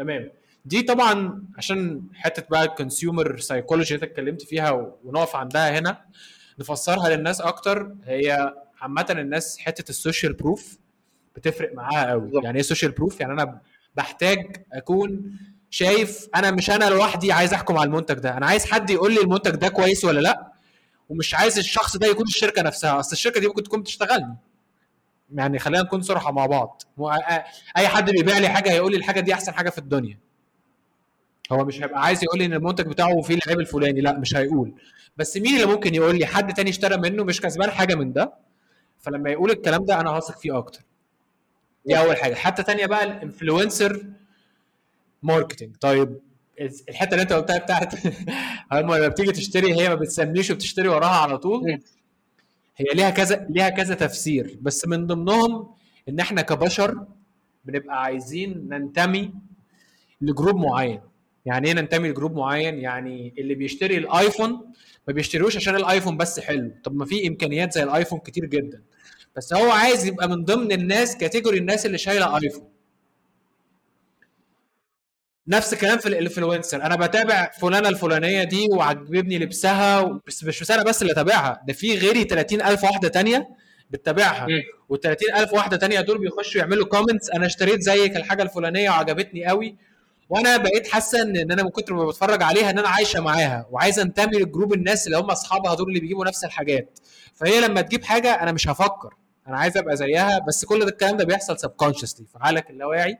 [0.00, 0.30] تمام.
[0.64, 4.70] دي طبعا عشان حتة بقى ال consumer psychology اللي اتكلمت فيها
[5.04, 6.04] ونقف عندها هنا
[6.58, 7.94] نفسرها للناس أكتر.
[8.04, 10.78] هي عامة الناس حتة ال social proof
[11.36, 12.30] بتفرق معاها قوي.
[12.44, 13.60] يعني إيه social proof يعني أنا
[13.96, 15.36] بحتاج أكون
[15.70, 18.36] شايف أنا مش أنا لوحدي عايز أحكم على المنتج ده.
[18.36, 20.52] أنا عايز حد يقول لي المنتج ده كويس ولا لأ
[21.08, 23.00] ومش عايز الشخص ده يكون الشركة نفسها.
[23.00, 24.36] أصل الشركة دي ممكن تكون بتشتغلني.
[25.34, 26.82] يعني خلينا نكون صراحة مع بعض.
[27.76, 30.18] أي حد بيبيع لي حاجة هيقول لي الحاجة دي أحسن حاجة في الدنيا.
[31.52, 34.74] هو مش هيبقى عايز يقول لي إن المنتج بتاعه فيه العيب الفلاني لا مش هيقول.
[35.16, 38.32] بس مين اللي ممكن يقول لي حد تاني اشترى منه مش كسبان حاجة من ده؟
[39.00, 40.80] فلما يقول الكلام ده أنا هثق فيه أكتر.
[41.86, 42.34] دي أول حاجة.
[42.34, 44.06] حتة تانية بقى ال influencer
[45.22, 46.20] marketing طيب
[46.88, 47.94] الحتة اللي أنت قلتها بتاعت
[48.72, 51.80] لما بتيجي تشتري هي ما بتسميش وبتشتري وراها على طول.
[52.80, 55.74] هي ليها كذا ليها كذا تفسير بس من ضمنهم
[56.08, 57.06] إن إحنا كبشر
[57.64, 59.32] بنبقى عايزين ننتمي
[60.20, 61.00] ل group معين.
[61.46, 64.50] يعني إيه ننتمي ل group معين؟ يعني اللي بيشتري الآيفون
[65.08, 66.72] ما بيشتروش عشان الآيفون بس حلو.
[66.84, 68.82] طب ما في إمكانيات زي الآيفون كتير جدا.
[69.36, 72.68] بس هو عايز يبقى من ضمن الناس category الناس اللي شايلة آيفون.
[75.48, 80.82] نفس الكلام في ال influencer أنا بتابع فلانة الفلانية دي وعجبني لبسها بس مش أنا
[80.82, 81.60] بس اللي تابعها.
[81.66, 83.48] ده في غيري 30000 واحدة تانية
[83.90, 84.46] بتتابعها.
[84.88, 89.76] وال 30000 واحدة تانية دول بيخشوا يعملوا comments أنا اشتريت زيك الحاجة الفلانية وعجبتني قوي.
[90.28, 93.66] وأنا بقيت حاسة ان أنا من كتر ما بتفرج عليها إن أنا عايشة معاها.
[93.70, 96.98] وعايز أنتمي ل group الناس اللي هم أصحابها دول اللي بيجيبوا نفس الحاجات.
[97.34, 99.14] فهي لما تجيب حاجة أنا مش هفكر.
[99.48, 100.38] أنا عايز أبقى زيها.
[100.48, 103.18] بس كل ده الكلام ده بيحصل subconsciously في عقلك اللاواعي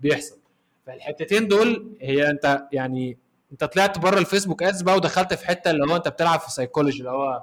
[0.00, 0.38] بيحصل.
[0.86, 3.18] فالحتتين دول هي انت يعني
[3.52, 6.50] انت طلعت بره ال Facebook Ads بقى ودخلت في حتة اللي هو انت بتلعب في
[6.50, 7.42] سايكولوجي اللي هو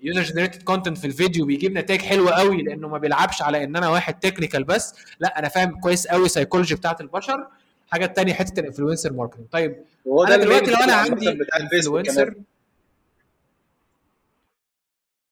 [0.00, 3.88] user generated content في الفيديو بيجيب نتائج حلوة قوي لأنه ما بيلعبش على إن أنا
[3.88, 7.46] واحد technical بس لا أنا فاهم كويس قوي سايكولوجي بتاعت البشر.
[7.86, 9.84] الحاجة الثانية حتة ال influencer marketing طيب
[10.26, 12.34] أنا دلوقتي لو أنا عندي influencer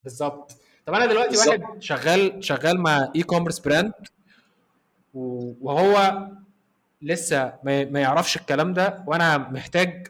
[0.05, 0.57] بالظبط.
[0.87, 1.49] طب أنا دلوقتي بالزبط.
[1.61, 3.93] واحد شغال شغال مع e-commerce brand
[5.17, 6.27] وهو
[7.03, 10.07] لسه ما يعرفش الكلام ده وأنا محتاج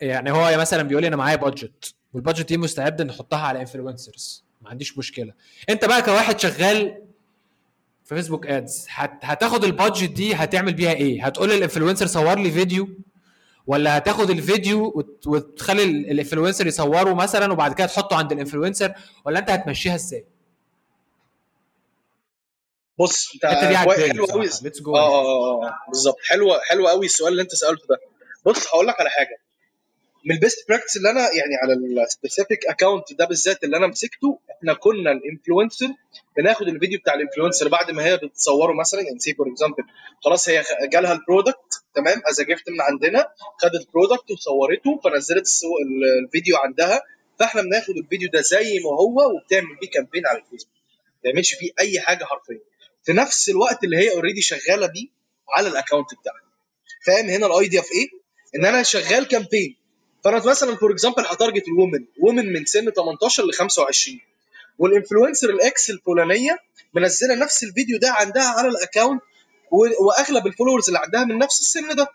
[0.00, 4.44] يعني هو مثلا بيقول لي أنا معايا budget وال budget دي مستعد نحطها على influencers
[4.62, 5.32] ما عنديش مشكلة.
[5.70, 7.02] أنت بقى كواحد شغال
[8.04, 8.86] في Facebook Ads
[9.20, 12.88] هتاخد ال budget دي هتعمل بيها إيه؟ هتقول لل influencer صور لي فيديو
[13.66, 18.92] ولا هتاخد الفيديو وتخلي ال influencer يصوره مثلا وبعد كده تحطه عند ال influencer
[19.24, 20.24] ولا أنت هتمشيها إزاي؟
[23.02, 23.44] بص انت
[24.08, 24.42] حلو قوي.
[24.98, 26.16] آه آه آه بالظبط.
[26.28, 27.96] حلو حلو قوي السؤال اللي انت سألته ده.
[28.46, 29.38] بص هقول لك على حاجة.
[30.24, 31.72] من ال best practice اللي أنا يعني على
[32.04, 35.86] ال specific account ده بالذات اللي أنا مسكته إحنا كنا ال influencer
[36.36, 39.00] بناخد الفيديو بتاع ال influencer بعد ما هي بتصوره مثلا.
[39.00, 39.84] يعني say for example
[40.24, 43.28] خلاص هي جالها ال product تمام؟ as gift من عندنا
[43.62, 45.46] خدت ال product وصورته فنزلت
[46.24, 47.02] الفيديو عندها.
[47.38, 50.74] فإحنا بناخد الفيديو ده زي ما هو وبتعمل بيه campaign على الفيسبوك.
[51.24, 52.60] ما تعملش فيه أي حاجة حرفيا.
[53.04, 55.06] في نفس الوقت اللي هي already شغالة بيه
[55.56, 56.42] على ال account بتاعها
[57.06, 58.08] فاهم هنا ال idea في إيه؟
[58.56, 59.76] إن أنا شغال campaign
[60.24, 64.20] فأنا مثلا for example ه target ال women و women من سن 18 ل 25
[64.78, 66.58] وال influencer ال X الفلانية
[66.94, 69.22] منزلة نفس الفيديو ده عندها على ال account
[70.00, 72.06] وأغلب ال followers اللي عندها من نفس السن ده.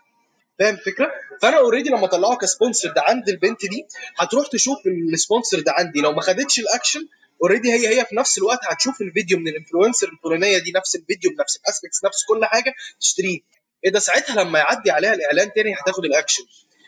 [0.58, 1.10] فاهم الفكرة؟
[1.42, 3.86] فأنا already لما اطلعه ك sponsor ده عند البنت دي
[4.18, 6.00] هتروح تشوف ال sponsor ده عندي.
[6.00, 7.08] لو ما خدتش ال action
[7.42, 11.30] already هي هي في نفس الوقت هتشوف الفيديو من ال influencer الفلانية دي نفس الفيديو
[11.30, 13.40] بنفس ال aspects نفس كل حاجة تشتريه.
[13.84, 16.42] إيه ده؟ ساعتها لما يعدي عليها الإعلان تاني هتاخد الاكشن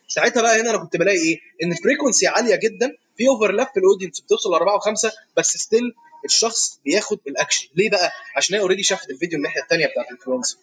[0.08, 3.80] ساعتها بقى هنا أنا كنت بلاقي إيه؟ إن ال frequency عالية جدا في overlap في
[3.80, 8.82] ال audience بتوصل لاربعه وخمسة بس still الشخص بياخد الاكشن ليه بقى؟ عشان هي already
[8.82, 10.56] شافت الفيديو الناحية الثانية بتاعت ال influencer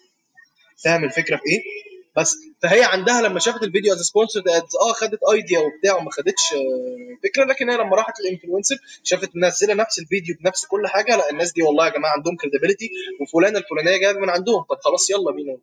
[0.84, 1.87] فاهم الفكرة في إيه؟
[2.18, 4.44] بس فهي عندها لما شافت الفيديو as sponsor
[4.82, 9.30] آه خدت idea وبتاع وما خدتش آه، فكرة لكن هي لما راحت لل influencer شافت
[9.36, 12.90] منزله نفس الفيديو بنفس كل حاجة لا الناس دي والله يا جماعة عندهم credibility
[13.22, 15.58] وفلانه الفلانية جاية من عندهم طب خلاص يلا بينا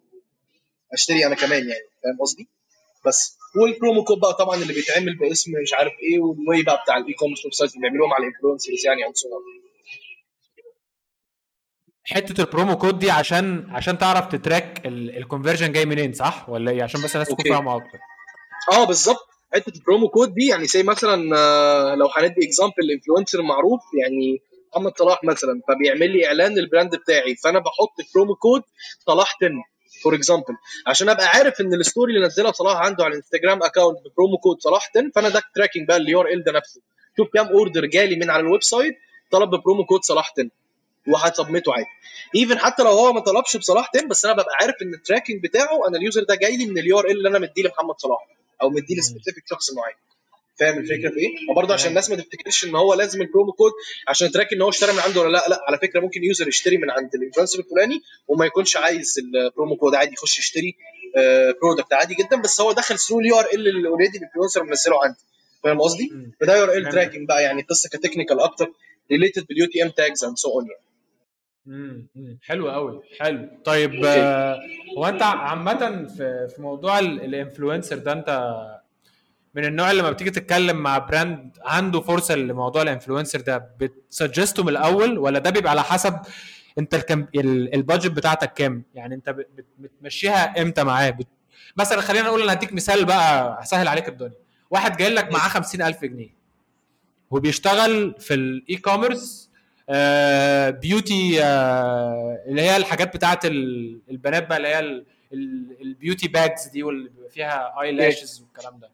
[0.92, 2.48] أشتري أنا كمان يعني فاهم قصدي؟
[3.06, 6.80] بس وال promo code بقى طبعا اللي بيتعمل باسم مش عارف إيه وال way بقى
[6.84, 9.12] بتاع ال e-commerce website اللي بيعملوهم على ال influencers يعني أو
[12.04, 16.48] حتة ال promo code دي عشان عشان تعرف ت track ال conversion جاي منين صح؟
[16.48, 17.98] ولا إيه؟ عشان بس الناس تكون فاهمة أكتر.
[18.72, 19.26] آه بالظبط.
[19.54, 23.80] حتة ال promo code دي يعني زي مثلا آه، لو هندي example ال influencer المعروف
[24.02, 24.42] يعني
[24.72, 28.62] محمد صلاح مثلا فبيعمل لي إعلان لل brand بتاعي فأنا بحط ال promo code
[29.06, 29.50] صلاح 10
[30.02, 30.54] for example
[30.86, 34.38] عشان أبقى عارف إن ال story اللي نزلها صلاح عنده على الإنستجرام account ب promo
[34.38, 36.80] code صلاح 10 فأنا ده tracking بقى ال URL ده نفسه.
[37.16, 38.94] شوف كام order جالي من على ال website
[39.30, 40.48] طلب ب promo code صلاح 10
[41.08, 41.86] وهت submit ه عادي.
[42.36, 45.42] even حتى لو هو ما طلبش بصلاح 10 بس أنا ببقى عارف إن ال tracking
[45.42, 48.28] بتاعه أنا ال user ده جاي لي من ال URL اللي أنا مديه لمحمد صلاح
[48.62, 49.96] أو مديه ل specific شخص معين.
[50.58, 53.72] فاهم الفكرة في إيه؟ وبرضه عشان الناس ما تفتكرش إن هو لازم ال promo code
[54.08, 55.44] عشان track إن هو اشترى من عنده ولا لأ.
[55.48, 59.28] لأ على فكرة ممكن user يشتري من عند ال influencer الفلاني وما يكونش عايز ال
[59.28, 60.74] promo code عادي يخش يشتري
[61.62, 65.18] product عادي جدا بس هو دخل through ال URL اللي already ال influencer منزله عندي.
[65.64, 66.88] فاهم قصدي؟ فده URL.
[66.92, 68.72] tracking بقى يعني قصة ك technical أكتر
[69.10, 70.84] related بال UTM tags and so on يعني
[71.66, 72.06] مم.
[72.14, 72.38] مم.
[72.42, 73.94] حلو قوي حلو طيب.
[74.04, 74.60] آه،
[74.98, 78.54] هو انت عامة في في موضوع ال influencer ده انت
[79.54, 83.97] من النوع اللي لما بتيجي تتكلم مع brand عنده فرصة لموضوع ال influencer ده بت
[83.97, 86.14] suggest ه من الأول ولا ده بيبقى على حسب
[86.78, 87.26] انت الكم
[87.74, 91.26] ال budget بتاعتك كام يعني انت بت- بت- بتمشيها إمتى معاه بت...
[91.76, 94.36] مثلا خلينا نقول أنا هديك مثال بقى هسهل عليك الدنيا
[94.70, 96.34] واحد جاي لك معاه 50000 جنيه
[97.30, 99.50] وبيشتغل في ال e-commerce
[100.70, 101.44] beauty
[102.48, 106.82] اللي هي الحاجات بتاعت ال- البنات بقى اللي هي ال- ال- ال beauty bags دي
[106.82, 108.90] واللي بيبقى فيها eye lashes والكلام ده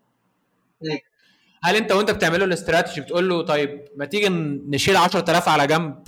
[0.83, 0.99] مم.
[1.63, 4.29] هل انت وانت بتعمله الاستراتيجي بتقول له طيب ما تيجي
[4.69, 6.03] نشيل 10000 على جنب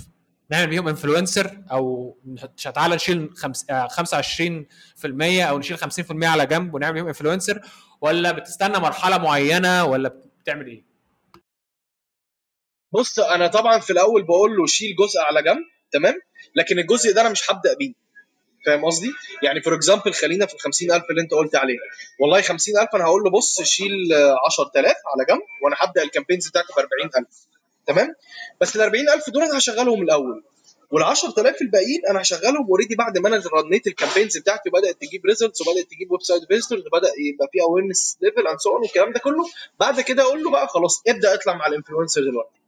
[0.49, 6.73] نعمل بيهم influencer أو نحط- تعالى نشيل خمس- آه، 25% أو نشيل 50% على جنب
[6.73, 7.61] ونعمل بيهم influencer
[8.01, 10.13] ولا بتستنى مرحلة معينة ولا
[10.43, 10.83] بتعمل إيه؟
[12.93, 16.15] بص أنا طبعا في الأول بقول له شيل جزء على جنب تمام؟
[16.55, 17.93] لكن الجزء ده أنا مش هبدأ بيه.
[18.65, 19.11] فاهم قصدي؟
[19.43, 21.79] يعني for example خلينا في ال 50000 اللي أنت قلت عليها.
[22.21, 26.47] والله 50000 أنا هقول له بص شيل آه، 10000 على جنب وأنا هبدأ ال campaigns
[26.49, 27.27] بتاعتي ب 40000
[27.87, 28.15] تمام؟
[28.61, 30.43] بس ال 40000 دول أنا هشغلهم الأول.
[30.91, 35.25] وال 10000 الباقيين أنا هشغلهم already بعد ما أنا رنيت ال campaigns بتاعتي وبدأت تجيب
[35.25, 39.43] results وبدأت تجيب website visitors وبدأ يبقى في awareness level and so والكلام ده كله.
[39.79, 42.62] بعد كده أقول له بقى خلاص ابدأ اطلع مع الانفلونسر دلوقتي.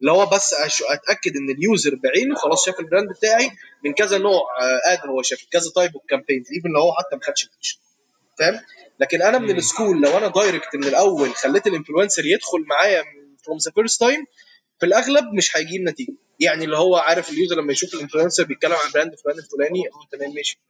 [0.00, 0.54] اللي هو بس
[0.90, 3.50] أتأكد إن ال user بعينه خلاص شاف ال brand بتاعي
[3.84, 7.16] من كذا نوع آه، ad هو شاف كذا type of campaigns even لو هو حتى
[7.16, 7.78] ما خدش فيش
[8.38, 8.60] فاهم؟
[9.00, 9.56] لكن أنا من.
[9.56, 13.02] ال school لو أنا direct من الأول خليت ال influencer يدخل معايا
[13.44, 14.24] from the first time
[14.80, 16.12] في الأغلب مش هيجيب نتيجة.
[16.40, 19.80] يعني اللي هو عارف ال user لما يشوف ال influencer بيتكلم عن brand فلان الفلاني
[19.88, 20.60] أه تمام ماشي.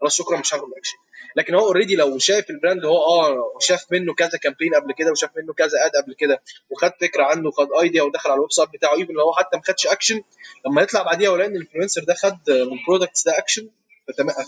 [0.00, 0.96] خلاص شكرا مش هاخد اكشن
[1.36, 5.10] لكن هو already لو شايف ال brand هو آه شاف منه كذا campaign قبل كده
[5.10, 8.68] وشاف منه كذا ad قبل كده وخد فكرة عنه وخد idea ودخل على ال website
[8.72, 10.22] بتاعه even لو هو حتى ما خدش اكشن
[10.66, 13.68] لما يطلع بعديها ويلاقي إن ال influencer ده خد من ال products ده اكشن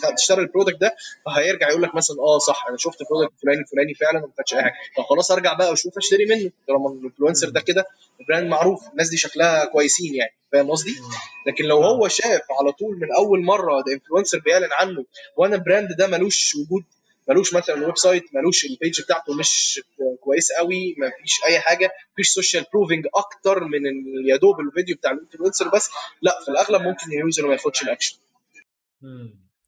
[0.05, 3.61] اشترى ال product ده فهيرجع يقول لك مثلا آه صح أنا شفت ال product الفلاني
[3.61, 4.75] الفلاني فعلا وما خدش أي حاجة.
[4.97, 6.51] طب خلاص أرجع بقى وأشوف أشتري منه.
[6.69, 7.87] طالما ال influencer ده كده
[8.21, 10.95] ال brand معروف الناس دي شكلها كويسين يعني فاهم قصدي؟
[11.47, 15.05] لكن لو هو شاف على طول من أول مرة ده influencer بيعلن عنه
[15.37, 16.85] وأنا ال brand ده ملوش وجود
[17.29, 19.81] ملوش مثلا website ملوش ال page بتاعته مش
[20.21, 23.81] كويس قوي ما فيش أي حاجة مفيش social proofing أكتر من
[24.27, 25.91] يا دوب الفيديو بتاع ال influencer بس
[26.23, 28.17] لا في الأغلب ممكن ال user ما ياخدش ال action.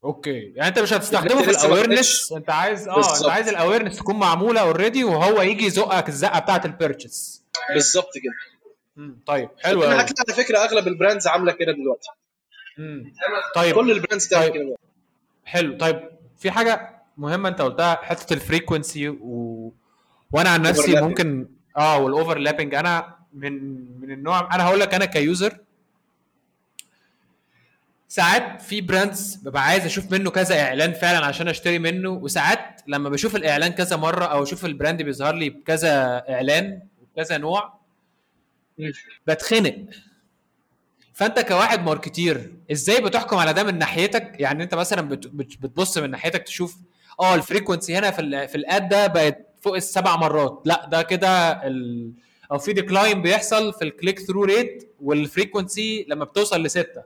[0.03, 2.31] okay يعني أنت مش هتستخدمه في ال awareness.
[2.31, 3.17] أنت عايز آه.
[3.17, 7.38] أنت عايز ال awareness تكون معمولة already وهو يجي يزقك الزقة بتاعة ال purchase
[7.73, 8.33] بالظبط كده
[8.95, 9.19] مم.
[9.25, 12.09] طيب حلو قوي على فكرة أغلب ال brands عاملة كده دلوقتي
[12.77, 13.13] مم.
[13.55, 14.53] طيب كل ال brands تعمل طيب.
[14.53, 14.75] كده.
[15.45, 19.73] حلو طيب في حاجة مهمة أنت قلتها حتة ال frequency و...
[20.31, 21.01] وأنا عن نفسي.
[21.01, 21.47] ممكن
[21.77, 23.53] آه وال overlapping أنا من
[24.01, 25.57] من النوع أنا هقول لك أنا ك user
[28.07, 33.09] ساعات في brands ببقى عايز أشوف منه كذا إعلان فعلا عشان أشتري منه وساعات لما
[33.09, 36.81] بشوف الإعلان كذا مرة أو أشوف ال brand بيظهر لي بكذا إعلان
[37.13, 37.79] وكذا نوع.
[39.27, 39.75] بتخنق.
[41.13, 45.97] فانت كواحد marketer إزاي بتحكم على ده من ناحيتك؟ يعني انت مثلا بت- بت- بتبص
[45.97, 46.77] من ناحيتك تشوف
[47.19, 50.61] آه ال frequency هنا في ال في ال ad ده بقت فوق السبع مرات.
[50.65, 52.11] لا ده كده ال
[52.51, 57.03] أو في decline بيحصل في ال click through rate وال frequency لما بتوصل لستة.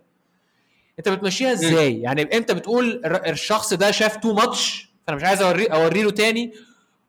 [0.99, 5.69] انت بتمشيها إزاي؟ يعني إمتى بتقول الشخص ده شاف too much فأنا مش عايز اوريه
[5.69, 6.53] اوري له تاني.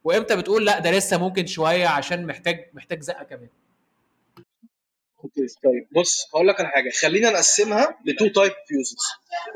[0.05, 3.48] وامتى بتقول لا ده لسه ممكن شوية عشان محتاج محتاج زقة كمان.
[5.24, 5.86] okay طيب.
[5.96, 6.90] بص هقول لك على حاجة.
[7.02, 9.05] خلينا نقسمها ل two type users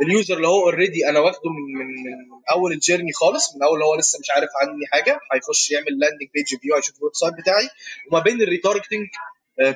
[0.03, 3.62] ال user اللي هو already أنا واخده من من من أول ال journey خالص من
[3.62, 7.14] أول اللي هو لسه مش عارف عني حاجة هيخش يعمل landing page view هيشوف ال
[7.14, 7.68] website بتاعي
[8.11, 9.07] وما بين ال retargeting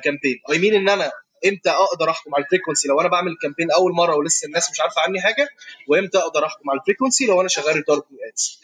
[0.03, 1.11] campaign I mean إن أنا
[1.45, 4.81] إمتى أقدر احكم على ال frequency؟ لو أنا بعمل campaign اول مره ولسه الناس مش
[4.81, 5.47] عارفه عني حاجة
[5.87, 8.59] وامتى أقدر احكم على ال frequency لو أنا شغال retargeting ads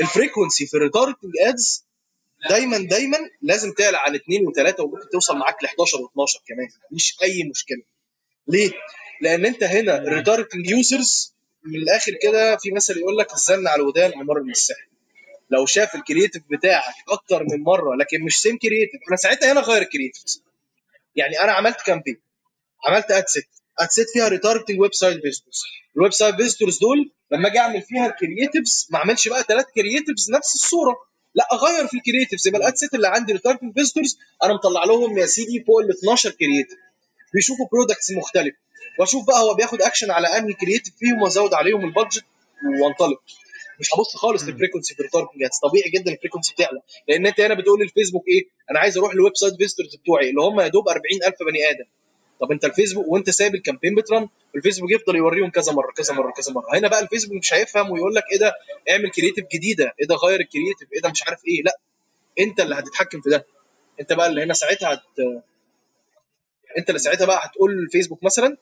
[0.00, 1.84] ال frequency في ال retargeting ads
[2.50, 6.68] دايما دايما لازم تعلى عن اثنين وثلاثه وممكن توصل معاك ل 11 و12 كمان.
[6.92, 7.82] مش أي مشكلة.
[8.48, 8.70] ليه؟
[9.20, 11.34] لأن أنت هنا ال retargeting users
[11.64, 14.88] من الآخر كده في مثل يقول لك الزن على الودان عمر من السحر.
[15.50, 19.60] لو شاف ال creative بتاعك أكتر من مرة لكن مش same creative أنا ساعتها هنا
[19.60, 20.22] غير ال creative
[21.16, 22.20] يعني أنا عملت campaign
[22.88, 23.48] عملت ad set
[23.80, 25.62] ad set فيها retargeting website visitors
[25.96, 30.30] ال website visitors دول لما أجي أعمل فيها ال creatives ما أعملش بقى ثلاث creatives
[30.30, 30.96] نفس الصورة.
[31.34, 34.84] لا أغير في ال creatives يبقى ال ad set اللي عندي retargeting visitors أنا مطلع
[34.84, 36.78] لهم يا سيدي فوق ال 12 creative
[37.34, 38.56] بيشوفوا products مختلفه
[38.98, 42.24] وأشوف بقى هو بياخد اكشن على أنهي creative فيهم وأزود عليهم ال budget
[42.82, 43.22] وأنطلق.
[43.80, 47.26] مش هبص خالص لل frequency في ال retargeting ads طبيعي جدا ال frequency تعلى لأن
[47.26, 50.68] إنت هنا بتقول للفيسبوك إيه؟ أنا عايز أروح لل website visitors بتوعي اللي هم يا
[50.68, 51.84] دوب 40000 بني آدم.
[52.40, 56.14] طب إنت الفيسبوك وإنت سايب ال campaign ب turn الفيسبوك يفضل يوريهم كذا مرة كذا
[56.14, 56.66] مرة كذا مرة.
[56.78, 58.52] هنا بقى الفيسبوك مش هيفهم ويقول لك إيه ده؟
[58.90, 61.62] اعمل creative جديدة إيه ده؟ غير ال creative إيه ده؟ مش عارف إيه.
[61.62, 61.78] لا
[62.40, 63.46] إنت اللي هتتحكم في ده.
[64.00, 65.00] إنت بقى اللي هنا ساعتها هت...
[66.78, 68.56] إنت اللي ساعتها بقى هتقول للفيسبوك مثلا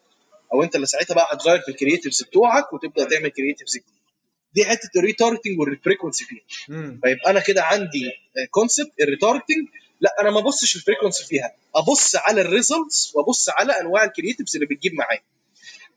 [0.53, 3.79] أو إنت اللي ساعتها بقى هتغير في ال creatives بتوعك وتبدأ تعمل creatives
[4.55, 6.43] دي حتة ال retargeting وال frequency فيها.
[7.03, 8.11] فيبقى أنا كده عندي
[8.51, 9.68] concept ال retargeting
[10.01, 11.55] لا أنا ما ابصش ال frequency فيها.
[11.75, 15.21] أبص على ال results وأبص على أنواع ال creatives اللي بتجيب معايا.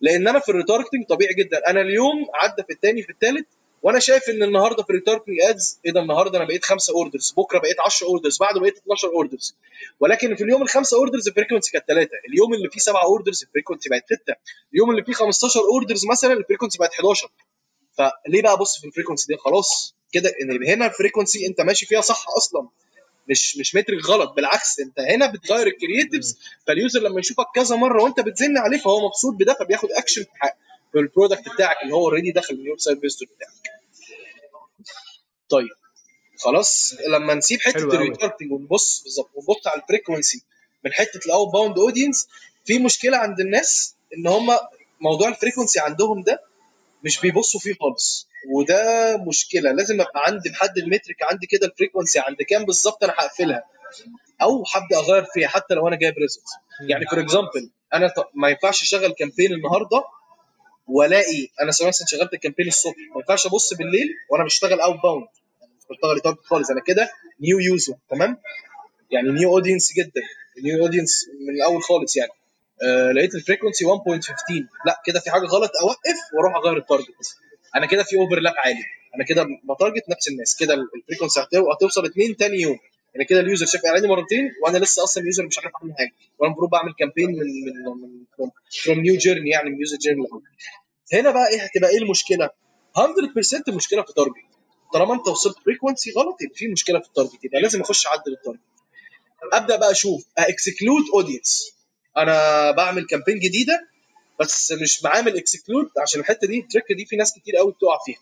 [0.01, 1.69] لأن أنا في ال retargeting طبيعي جدا.
[1.69, 3.45] أنا اليوم عدى في الثاني في الثالث
[3.83, 7.33] وأنا شايف إن النهارده في ال retargeting ads إيه ده النهارده أنا بقيت خمسة orders
[7.37, 9.55] بكرة بقيت 10 orders بعده بقيت 12 orders
[9.99, 13.48] ولكن في اليوم الخمسة orders ال frequency كانت ثلاثة اليوم اللي فيه سبعة orders ال
[13.48, 14.33] frequency بقت ستة.
[14.73, 17.29] اليوم اللي فيه 15 orders مثلا ال frequency بقت 11
[17.97, 21.85] فليه بقى ابص في ال frequency دي؟ خلاص كده إن هنا ال frequency أنت ماشي
[21.85, 22.67] فيها صح أصلا.
[23.29, 27.75] مش مش metric غلط بالعكس أنت هنا بتغير ال creatives فال user لما يشوفك كذا
[27.75, 30.25] مرة وأنت بتزن عليه فهو مبسوط بده فبياخد اكشن
[30.91, 33.51] في ال product بتاعك اللي هو already دخل ال website visitor بتاعك.
[35.49, 35.67] طيب
[36.39, 40.41] خلاص؟ لما نسيب حتة ال retargeting ونبص بالظبط ونبص على ال frequency
[40.85, 42.27] من حتة ال outbound audience
[42.65, 44.57] في مشكلة عند الناس إن هم
[45.01, 46.41] موضوع ال frequency عندهم ده
[47.03, 48.27] مش بيبصوا فيه خالص.
[48.53, 49.71] وده مشكلة.
[49.71, 53.63] لازم أبقى عندي محدد metric عندي كده ال frequency عند كام بالظبط أنا هقفلها.
[54.41, 56.51] أو هبدأ أغير فيها حتى لو أنا جايب results
[56.89, 60.03] يعني for example أنا ما ينفعش أشغل campaign النهارده
[60.87, 62.95] وألاقي أنا مثلا شغلت ال campaign الصبح.
[63.15, 65.27] ما ينفعش أبص بالليل وأنا بشتغل outbound
[65.89, 67.09] بشتغل target خالص أنا كده
[67.41, 68.37] new user تمام؟
[69.11, 70.21] يعني new audience جدا.
[70.63, 72.31] new audience من الأول خالص يعني.
[72.83, 73.91] آه لقيت ال frequency 1.15
[74.85, 75.71] لا كده في حاجة غلط.
[75.83, 77.07] اوقف وأروح أغير ال target
[77.75, 78.83] أنا كده في overlap عالي.
[79.15, 80.55] أنا كده ب target نفس الناس.
[80.55, 81.39] كده ال frequency
[81.75, 82.79] هتوصل اثنين ثاني يوم.
[83.15, 85.93] أنا كده ال user شاف اعلاني مرتين وأنا لسه أصلا ال user مش عارف أعمل
[85.97, 86.11] حاجة.
[86.39, 88.01] وأنا المفروض بعمل campaign من من
[88.39, 88.49] من
[88.83, 90.25] from new journey يعني من user journey
[91.13, 92.49] هنا بقى إيه هتبقى إيه المشكلة؟
[92.97, 94.33] 100% المشكلة في ال target
[94.93, 98.33] طالما أنت وصلت frequency غلط يبقى في مشكلة في ال target يبقى لازم أخش أعدل
[98.33, 98.59] ال target
[99.53, 100.25] أبدأ بقى أشوف.
[100.37, 101.76] exclude audience
[102.17, 103.87] أنا بعمل campaign جديده
[104.39, 107.97] بس مش بعمل exclude عشان الحته دي ال trick دي في ناس كتير قوي بتقع
[108.05, 108.17] فيها.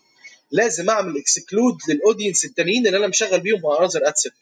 [0.50, 4.32] لازم اعمل exclude لل audience التانيين اللي أنا مشغل بيهم مع another ad set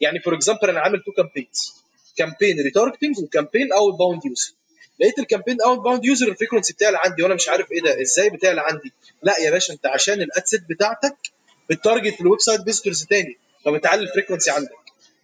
[0.00, 1.74] يعني for example أنا عامل two campaigns
[2.16, 4.52] campaign retargeting و campaign outbound user
[5.00, 8.30] لقيت ال campaign outbound user ال frequency بتاعي عندي وأنا مش عارف إيه ده إزاي
[8.30, 8.92] بتاعي عندي؟
[9.22, 11.16] لا يا باشا انت عشان ال ad set بتاعتك
[11.70, 14.70] ب target ال website visitors تاني فبتعلي ال frequency عندك.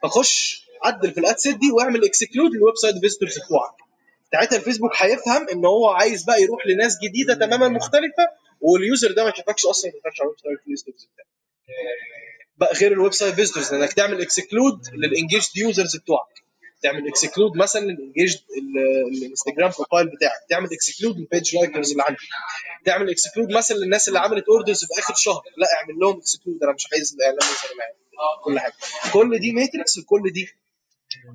[0.02, 3.74] فخش عدل في ال ad set دي واعمل exclude لل website visitors بتوعك
[4.32, 8.28] ساعتها الفيسبوك هيفهم ان هو عايز بقى يروح لناس جديدة تماما مختلفة
[8.60, 11.08] وال user ده ما شافكش أصلا ما شافكش على ال website visitors
[12.56, 16.42] بقى غير ال website visitors إنك تعمل exclude لل engaged users بتوعك.
[16.82, 18.36] تعمل exclude مثلا لل engage
[19.12, 20.40] الانستجرام profile بتاعك.
[20.50, 22.20] تعمل exclude لل page likers اللي عندك.
[22.84, 25.42] تعمل exclude مثلا للناس اللي عملت orders في آخر شهر.
[25.56, 26.62] لا اعمل لهم exclude.
[26.62, 27.94] أنا مش عايز الاعلان يظهر معايا.
[28.44, 28.72] كل حاجة.
[29.12, 30.48] كل دي metrics وكل دي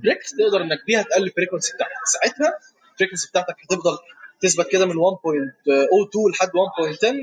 [0.04, 1.94] tricks تقدر إنك بيها تقلل ال frequency بتاعتك.
[2.06, 2.60] ساعتها
[2.94, 3.98] ال frequency بتاعتك هتفضل
[4.40, 7.16] تثبت كده من 1.02 لحد 1.10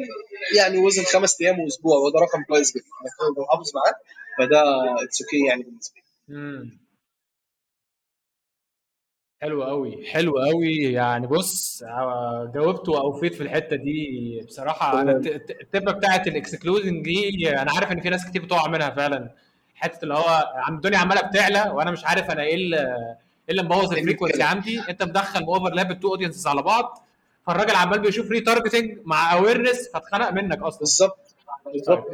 [0.56, 1.96] يعني وزن خمس أيام وأسبوع.
[1.98, 2.84] وده رقم كويس جدا.
[2.84, 3.94] إنك تقدر محافظ معاه
[4.38, 4.62] فده
[5.04, 5.94] it's okay يعني بالنسبة
[6.28, 6.84] لي.
[9.42, 10.06] حلو قوي.
[10.06, 10.76] حلو قوي.
[10.76, 11.84] يعني بص
[12.54, 14.40] جاوبت واوفيت في الحتة دي.
[14.46, 18.68] بصراحة أنا ال tip بتاعت ال excluding دي أنا عارف إن في ناس كتير بتقع
[18.68, 19.34] منها فعلا.
[19.74, 23.62] حتة اللي هو عم الدنيا عماله بتعلى وأنا مش عارف أنا إيه اللي إيه اللي
[23.62, 24.80] مبوظ ال frequency عندي.
[24.90, 27.06] انت مدخل overlap ال two audiences على بعض
[27.46, 30.80] فالراجل عمال بيشوف retargeting مع awareness فاتخنق منك أصلا.
[30.80, 31.18] بالظبط.
[31.72, 32.08] بالظبط.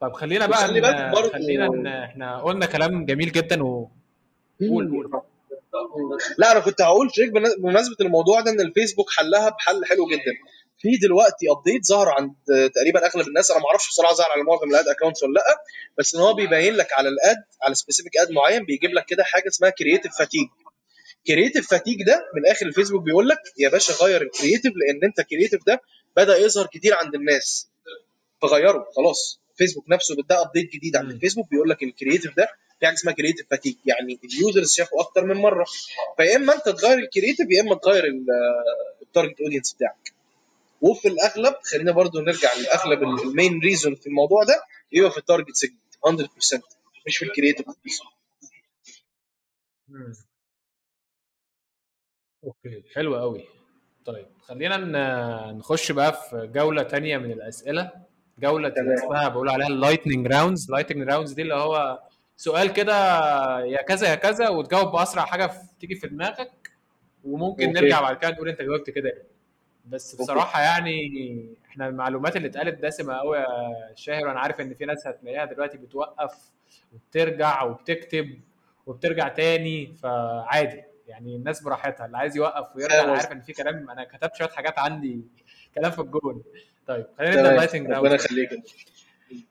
[0.00, 3.88] طب خلينا بقى خلي بالك خلينا ان إحنا قلنا كلام جميل جدا و
[4.60, 5.10] قول قول.
[6.38, 10.32] لا أنا كنت هقول trick بمناسبة الموضوع ده إن الفيسبوك حلها بحل حلو جدا.
[10.78, 12.34] في دلوقتي update ظهر عند
[12.74, 13.50] تقريبا أغلب الناس.
[13.50, 15.44] أنا ما أعرفش بصراحة ظهر على معظم ال ad accounts ولا لأ
[15.98, 19.24] بس إن هو بيبين لك على ال ad على specific ad معين بيجيب لك كده
[19.24, 20.48] حاجة اسمها creative fatigue
[21.26, 25.18] creative fatigue ده من الآخر الفيسبوك بيقول لك يا باشا غير ال creative لأن أنت
[25.18, 25.80] ال creative ده
[26.16, 27.68] بدأ يظهر كتير عند الناس.
[28.42, 29.40] فغيره خلاص.
[29.56, 32.46] فيسبوك نفسه ده update جديد عند الفيسبوك بيقول لك ال creative ده
[32.80, 35.64] في حاجة اسمها creative fatigue يعني ال users شافوا أكتر من مرة.
[36.16, 38.04] فيا إما أنت تغير ال creative يا إما تغير
[39.02, 40.13] ال target audience بتاعك.
[40.90, 44.62] وفي الأغلب خلينا برضو نرجع لاغلب ال main reason في الموضوع ده
[44.92, 46.60] يبقى في ال target segment 100%
[47.06, 47.66] مش في ال creative
[52.44, 53.44] okay حلو قوي
[54.04, 54.76] طيب خلينا
[55.52, 57.90] نخش بقى في جولة تانية من الأسئلة.
[58.38, 61.98] جولة اسمها بقول عليها ال lightning rounds ال lightning rounds دي اللي هو
[62.36, 62.94] سؤال كده
[63.64, 66.70] يا كذا يا كذا وتجاوب بأسرع حاجة تيجي في دماغك
[67.24, 67.80] وممكن okay.
[67.80, 69.22] نرجع بعد كده نقول أنت جاوبت كده
[69.86, 73.46] بس بصراحة يعني إحنا المعلومات اللي اتقالت دسمة قوي يا
[73.94, 76.34] شاهر وأنا عارف إن في ناس هتلاقيها دلوقتي بتوقف
[76.92, 78.40] وبترجع وبتكتب
[78.86, 83.90] وبترجع تاني فعادي يعني الناس براحتها اللي عايز يوقف ويرجع أنا عارف إن في كلام
[83.90, 85.20] أنا كتبت شوية حاجات عندي
[85.74, 86.42] كلام في الجون.
[86.86, 88.50] طيب خلينا نبدأ ال lightning ربنا يخليك.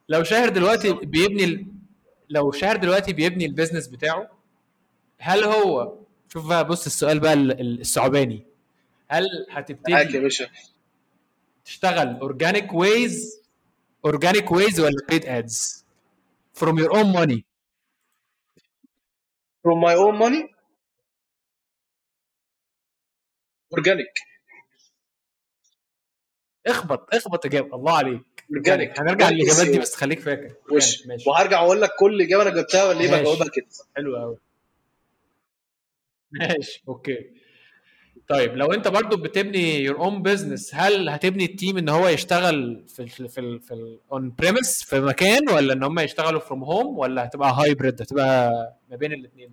[0.09, 1.65] لو شاهر دلوقتي بيبني ال...
[2.29, 4.29] لو شاهر دلوقتي بيبني ال business بتاعه
[5.17, 5.95] هل هو
[6.29, 8.45] شوف بقى بص السؤال بقى الصعباني
[9.13, 10.49] هل هتبتدي يا باشا.
[11.65, 13.43] تشتغل organic ways
[14.05, 15.85] organic ways ولا paid ads
[16.59, 17.41] from your own money.
[19.63, 20.53] From my own money?
[23.73, 24.13] organic
[26.67, 27.75] اخبط اخبط إجابة.
[27.75, 28.45] الله عليك.
[28.51, 30.55] organic هنرجع للإجابات دي بس خليك فاكر.
[30.71, 33.67] وش؟ ماشي وهرجع أقول لك كل إجابة أنا جبتها ولا إيه؟ بجاوبها كده.
[33.95, 34.37] حلو قوي
[36.31, 37.42] ماشي okay.
[38.29, 42.83] طيب لو انت برضو بتبني your own business هل هتبني ال team ان هو يشتغل
[42.87, 43.27] في في
[43.59, 48.49] في ال on-premise في مكان ولا ان هم يشتغلوا from home ولا هتبقى hybrid هتبقى
[48.89, 49.51] ما بين الاثنين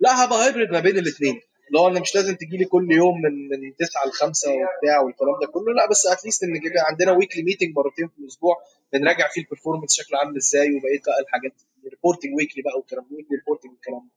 [0.00, 3.22] لا هبقى hybrid ما بين الاثنين اللي هو أنا مش لازم تجي لي كل يوم
[3.22, 5.72] من من 9 ل 5 وبتاع والكلام ده كله.
[5.74, 6.60] لا بس at least إن
[6.90, 8.56] عندنا weekly meeting مرتين في الأسبوع
[8.92, 11.52] بنراجع فيه ال performance شكله عامل إزاي وبقيه بقى الحاجات
[11.90, 14.10] reporting weekly بقى والكلام weekly reporting والكلام ده.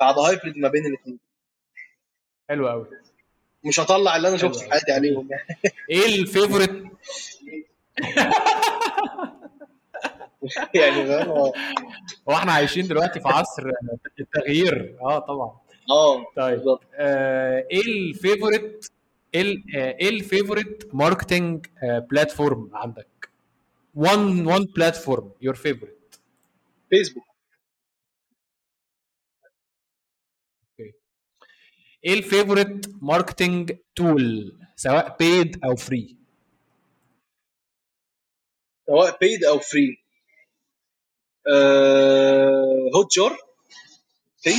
[0.00, 1.18] فهبقى hybrid ما بين الاثنين
[2.50, 2.86] حلو قوي
[3.64, 5.28] مش هطلع اللي أنا شفته في حياتي عليهم
[5.90, 6.70] إيه الفيفورت
[10.74, 11.14] يعني
[12.28, 13.70] هو إحنا عايشين دلوقتي في عصر
[14.20, 14.96] التغيير.
[15.02, 15.58] آه طبعا.
[15.90, 16.78] آه طيب.
[16.94, 18.92] آه إيه الفيفورت
[19.34, 23.30] إيه إيه ال favorite marketing platform عندك؟
[23.98, 26.18] one one platform your favorite.
[26.90, 27.29] فيسبوك
[32.04, 36.16] إيه ال favorite marketing tool؟ سواء paid أو free
[38.86, 39.98] سواء paid أو free
[42.94, 43.38] Hotjar
[44.44, 44.54] paid و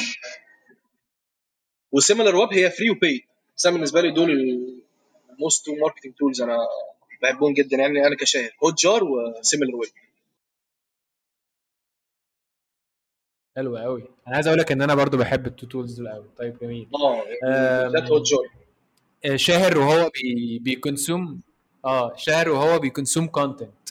[1.92, 3.22] Similarweb هي free و paid
[3.58, 4.32] بس أنا بالنسبة لي دول
[5.30, 6.58] ال most marketing tools أنا
[7.22, 8.52] بحبهم جدا يعني أنا كشاهر.
[8.64, 9.92] Hotjar و Similarweb
[13.62, 16.30] حلو قوي أنا عايز أقول لك إن أنا برضو بحب ال two tools دول قوي
[16.38, 16.88] طيب جميل.
[17.46, 21.42] آه Hotjar شاهر وهو بي بي consume
[21.86, 23.90] آه شاهر وهو بي consume content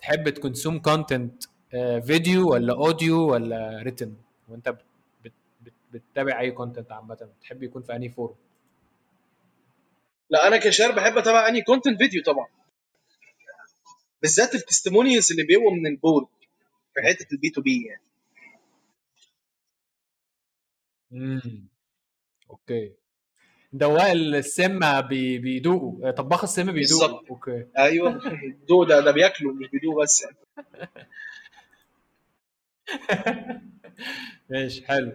[0.00, 1.44] تحب ت consume content
[2.06, 4.14] فيديو ولا audio ولا written
[4.48, 4.76] وأنت
[5.92, 8.34] بتتابع أي content عامة؟ بتحب يكون في أنهي form
[10.30, 12.46] لا أنا كشار بحب أتابع أنهي كونتنت فيديو طبعا.
[14.22, 16.26] بالذات التستمونيالز اللي بيبقوا من البورد
[16.94, 18.09] في حتة البي تو بي يعني.
[21.12, 21.68] إمم.
[22.50, 22.92] أوكي.
[23.72, 27.66] دواء السم بي بيدوقوا طباخ السم بيدوقوا أوكي.
[27.78, 28.20] أيوه
[28.68, 30.36] دوق ده ده بياكلوا مش بيدوقوا بس يعني.
[34.50, 35.12] ماشي حلو.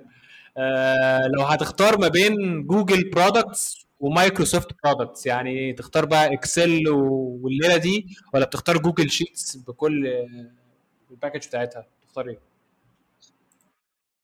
[0.57, 8.07] آه لو هتختار ما بين جوجل products ومايكروسوفت products يعني تختار بقى Excel والليلة دي
[8.33, 10.07] ولا بتختار Google Sheets بكل
[11.11, 12.39] ال package بتاعتها؟ تختار إيه؟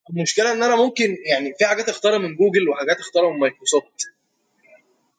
[0.09, 4.13] المشكلة إن أنا ممكن يعني في حاجات أختارها من جوجل وحاجات أختارها من مايكروسوفت.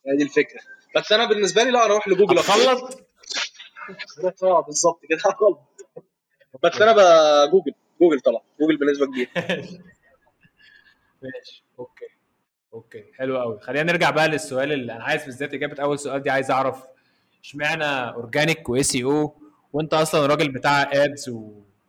[0.06, 0.60] هي دي الفكرة.
[0.96, 3.06] بس أنا بالنسبة لي لا أروح لجوجل اخلط
[4.42, 5.60] آه بالظبط كده اخلط
[6.62, 9.28] بس أنا بقى جوجل جوجل طبعا جوجل بنسبة كبيرة.
[11.22, 12.06] ماشي okay
[12.74, 16.30] okay حلو قوي خلينا نرجع بقى للسؤال اللي أنا عايز بالذات إجابة أول سؤال دي
[16.30, 16.84] عايز أعرف
[17.42, 19.36] اشمعنى organic و SEO؟
[19.72, 21.28] وأنت أصلا راجل بتاع أدز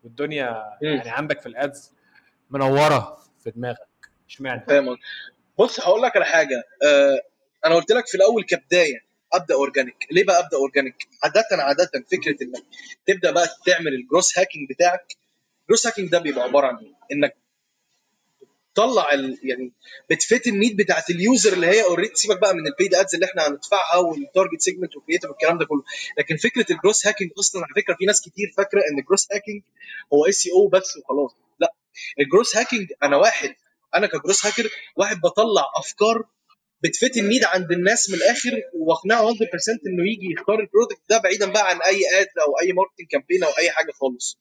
[0.03, 1.93] والدنيا يعني عندك في ال ads.
[2.53, 3.77] منورة في دماغك.
[4.29, 4.65] اشمعنى؟
[5.59, 6.63] بص هقول لك على حاجة.
[6.83, 7.21] آه
[7.65, 8.99] أنا قلت لك في الأول كبداية
[9.33, 12.63] أبدأ organic ليه بقى أبدأ organic عاده عاده فكرة إنك
[13.05, 15.15] تبدأ بقى تعمل ال growth hacking بتاعك.
[15.61, 17.35] ال growth hacking ده بيبقى عبارة عن إيه؟ إنك
[18.75, 19.39] تطلع ال...
[19.43, 19.71] يعني
[20.09, 22.95] بت fit ال need بتاعت ال user اللي هي already سيبك بقى من ال paid
[22.95, 25.83] ads اللي إحنا هندفعها وال target segment و creative والكلام ده كله.
[26.17, 29.27] لكن فكرة ال growth hacking أصلا على فكرة في ناس كتير فاكرة إن ال growth
[29.33, 29.61] hacking
[30.13, 31.35] هو SEO بس وخلاص.
[31.59, 31.73] لا
[32.19, 33.55] ال growth hacking أنا واحد
[33.95, 36.23] أنا ك growth hacker واحد بطلع أفكار
[36.83, 39.33] بت fit ال need عند الناس من الآخر وأقنعه 100%
[39.87, 43.43] إنه يجي يختار ال product ده بعيدا بقى عن أي ad أو أي marketing campaign
[43.43, 44.37] أو أي حاجة خالص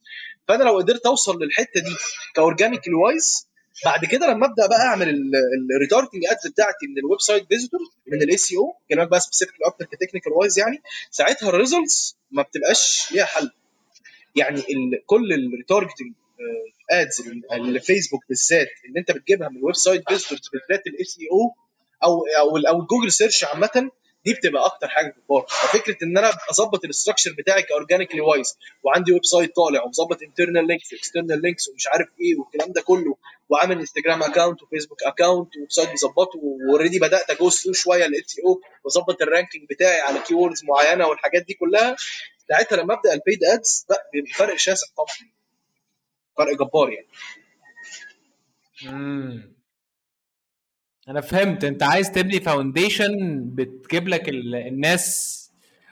[0.48, 1.96] فأنا لو قدرت أوصل للحتة دي
[2.34, 3.48] ك organic wise
[3.84, 5.30] بعد كده لما أبدأ بقى أعمل
[5.76, 9.84] ال retargeting ads بتاعتي من ال website visitor من ال SEO كلامك بقى specific أكتر
[9.84, 13.50] ك technical wise يعني ساعتها ال results ما بتبقاش ليها حل
[14.36, 14.62] يعني.
[15.07, 16.12] كل ال retargeting
[16.92, 17.22] ads
[17.53, 21.54] اللي فيسبوك بالذات اللي أنت بتجيبها من ال website visitors بالذات ال SEO
[22.05, 23.90] أو أو أو ال Google search عامة
[24.24, 28.56] دي بتبقى أكتر حاجة كبار ففكرة إن أنا أظبط ال structure بتاعي ك organically wise
[28.82, 33.16] وعندي website طالع ومظبط internal links external links ومش عارف إيه والكلام ده كله
[33.49, 38.36] وعامل انستجرام account وفيسبوك account website مظبطه و already بدأت أ go through شوية ال
[38.46, 41.97] SEO وأظبط ال ranking بتاعي على keywords معينة والحاجات دي كلها
[42.49, 45.30] ساعتها لما أبدأ ال paid ads لأ بيبقى فرق شاسع طبعا.
[46.38, 47.06] فرق جبار يعني.
[48.84, 49.52] مم.
[51.08, 51.64] أنا فهمت.
[51.64, 55.38] أنت عايز تبني foundation بتجيب لك ال- الناس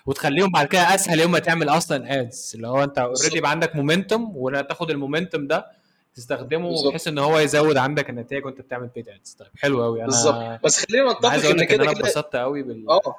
[0.07, 3.77] وتخليهم بعد كده أسهل يوم ما تعمل أصلا ads اللي هو أنت already يبقى عندك
[3.77, 5.67] momentum وتاخد ال momentum ده
[6.15, 6.89] تستخدمه.
[6.89, 10.61] بحيث إن هو يزود عندك النتائج وأنت بتعمل paid ads طيب حلو قوي أنا بالظبط.
[10.65, 12.89] بس خلينا نتفق إن كده أنا كده اتبسطت قوي بال...
[12.91, 13.01] آه.
[13.05, 13.13] بال...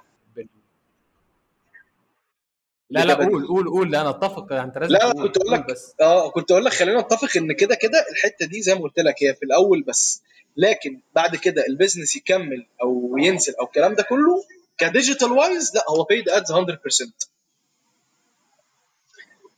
[2.91, 3.13] لا لا.
[3.13, 3.91] قول قول قول.
[3.91, 4.53] لا أنا أتفق.
[4.53, 5.23] أنت لازم لا لا تقول.
[5.27, 5.95] كنت أقول قول لك بس.
[6.01, 9.15] آه كنت أقول لك خلينا نتفق إن كده كده الحتة دي زي ما قلت لك
[9.23, 10.23] هي في الأول بس.
[10.57, 14.43] لكن بعد كده ال business يكمل أو ينزل أو الكلام ده كله
[14.77, 16.57] ك digital wise لا هو paid ads 100%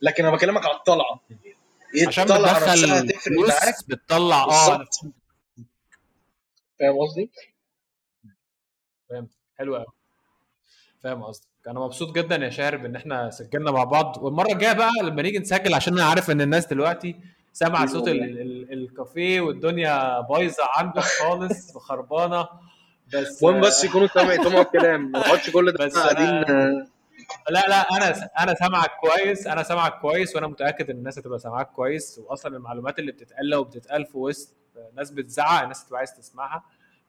[0.02, 1.20] لكن أنا بكلمك على الطلعة.
[2.06, 2.24] عشان
[3.06, 3.52] بتدخل فلوس
[3.88, 4.84] بتطلع آه.
[6.80, 7.30] فاهم قصدي؟
[9.10, 9.28] فاهم.
[9.58, 9.86] حلو قوي
[11.02, 14.18] فاهم قصدك أنا مبسوط جدا يا شاهر بان إحنا سجلنا مع بعض.
[14.22, 17.16] والمرة الجاية بقى لما نيجي نسجل عشان أنا عارف إن الناس دلوقتي
[17.52, 22.48] سامعة صوت ال ال الكافيه والدنيا بايظة عندك خالص وخربانة.
[23.14, 25.10] بس المهم بس يكونوا سامعين الكلام.
[25.10, 26.44] ما نقعدش كل ده بس قاعدين
[27.50, 31.70] لا لا أنا أنا سامعك كويس أنا سامعك كويس وأنا متأكد إن الناس هتبقى سامعاك
[31.72, 32.20] كويس.
[32.26, 34.54] واصلا المعلومات اللي بتتقال وبتتقال في وسط
[34.96, 36.64] ناس بتزعق الناس هتبقى عايز تسمعها.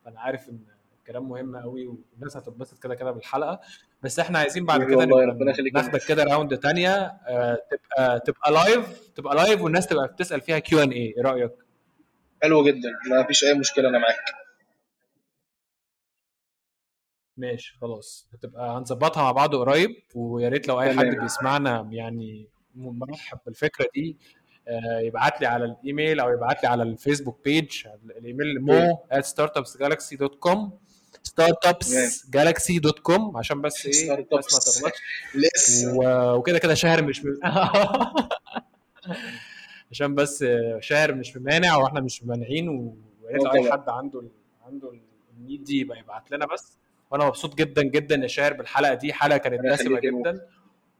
[0.06, 0.60] فأنا عارف إن
[1.00, 3.60] الكلام مهم قوي والناس هتتبسط كده كده بالحلقة.
[4.06, 5.06] بس إحنا عايزين بعد كده
[5.74, 6.90] ناخدك كده round تانية.
[7.28, 11.52] آه، تبقى تبقى live تبقى live والناس تبقى بتسأل فيها Q and A إيه رأيك؟
[12.44, 12.90] حلو جدا.
[13.10, 14.16] ما فيش أي مشكلة أنا معاك.
[17.38, 18.28] ماشي خلاص.
[18.34, 20.94] هتبقى هنظبطها مع بعض قريب ويا ريت لو أي.
[20.98, 24.18] حد بيسمعنا يعني مرحب بالفكرة دي
[24.68, 28.98] آه، يبعت لي على الإيميل أو يبعت لي على ال Facebook page ال email مو
[29.14, 30.60] at startupsgalaxy.com
[31.42, 34.80] startupsgalaxy.com عشان بس إيه الناس ما Startups.
[34.82, 35.00] تغلطش
[35.36, 37.28] لسه و- وكده كده شهر مش م...
[39.92, 40.46] عشان بس
[40.80, 42.94] شهر مش ممانع وإحنا مش ممانعين ويا
[43.32, 43.72] ريت لو أي.
[43.72, 44.32] حد عنده ال-
[44.66, 44.92] عنده
[45.38, 46.78] ال need دي يبقى يبعت لنا بس
[47.12, 50.42] وأنا مبسوط جدا جدا يا شهر بالحلقة دي حلقة كانت دسمة جدا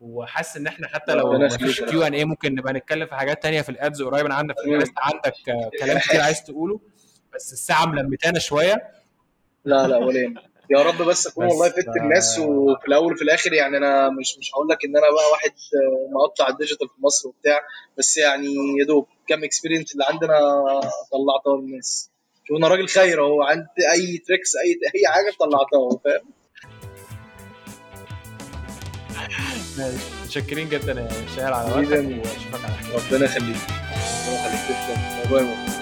[0.02, 1.82] وحاسس إن إحنا حتى لو مفيش.
[1.82, 4.56] Q and A ممكن نبقى نتكلم في حاجات تانية في ال ads قريب أنا عندك.
[4.68, 5.34] لسه عندك
[5.80, 6.80] كلام كتير عايز تقوله
[7.36, 8.88] بس الساعة ملمتانا شوية
[9.66, 10.34] لا لا ولا.
[10.72, 14.38] يا رب بس أكون والله فدت ف- الناس وفي الأول وفي الآخر يعني أنا مش
[14.40, 17.60] مش هقول لك إن أنا بقى واحد آه، مقطع ال digital في مصر وبتاع
[17.98, 18.48] بس يعني
[18.80, 20.38] يا دوب كام experience اللي عندنا
[21.12, 22.10] طلعتها للناس.
[22.48, 26.30] شوف أنا راجل خير أهو عندي أي tricks أي أي حاجة طلعتها فاهم.
[30.24, 31.72] متشكرين جدا يا شهر على.
[31.72, 32.96] وقتك وأشوفك على خير.
[32.96, 33.58] ربنا يخليك.
[34.28, 34.62] ربنا يخليك.
[34.68, 35.32] تسلم.
[35.32, 35.75] باي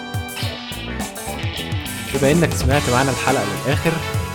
[2.14, 3.91] بما إنك سمعت معانا الحلقة للاخر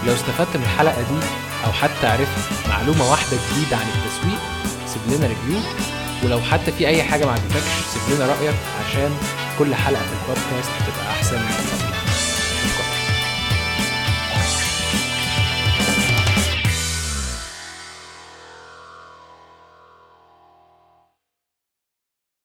[0.07, 1.19] لو استفدت من الحلقة دي
[1.67, 4.39] أو حتى عرفت معلومة واحدة جديدة عن التسويق
[4.87, 5.61] سيب لنا review
[6.25, 8.55] ولو حتى في أي حاجة ما عجبتكش سيب لنا رأيك
[8.89, 9.11] عشان
[9.59, 11.78] كل حلقة في البودكاست تبقى أحسن من.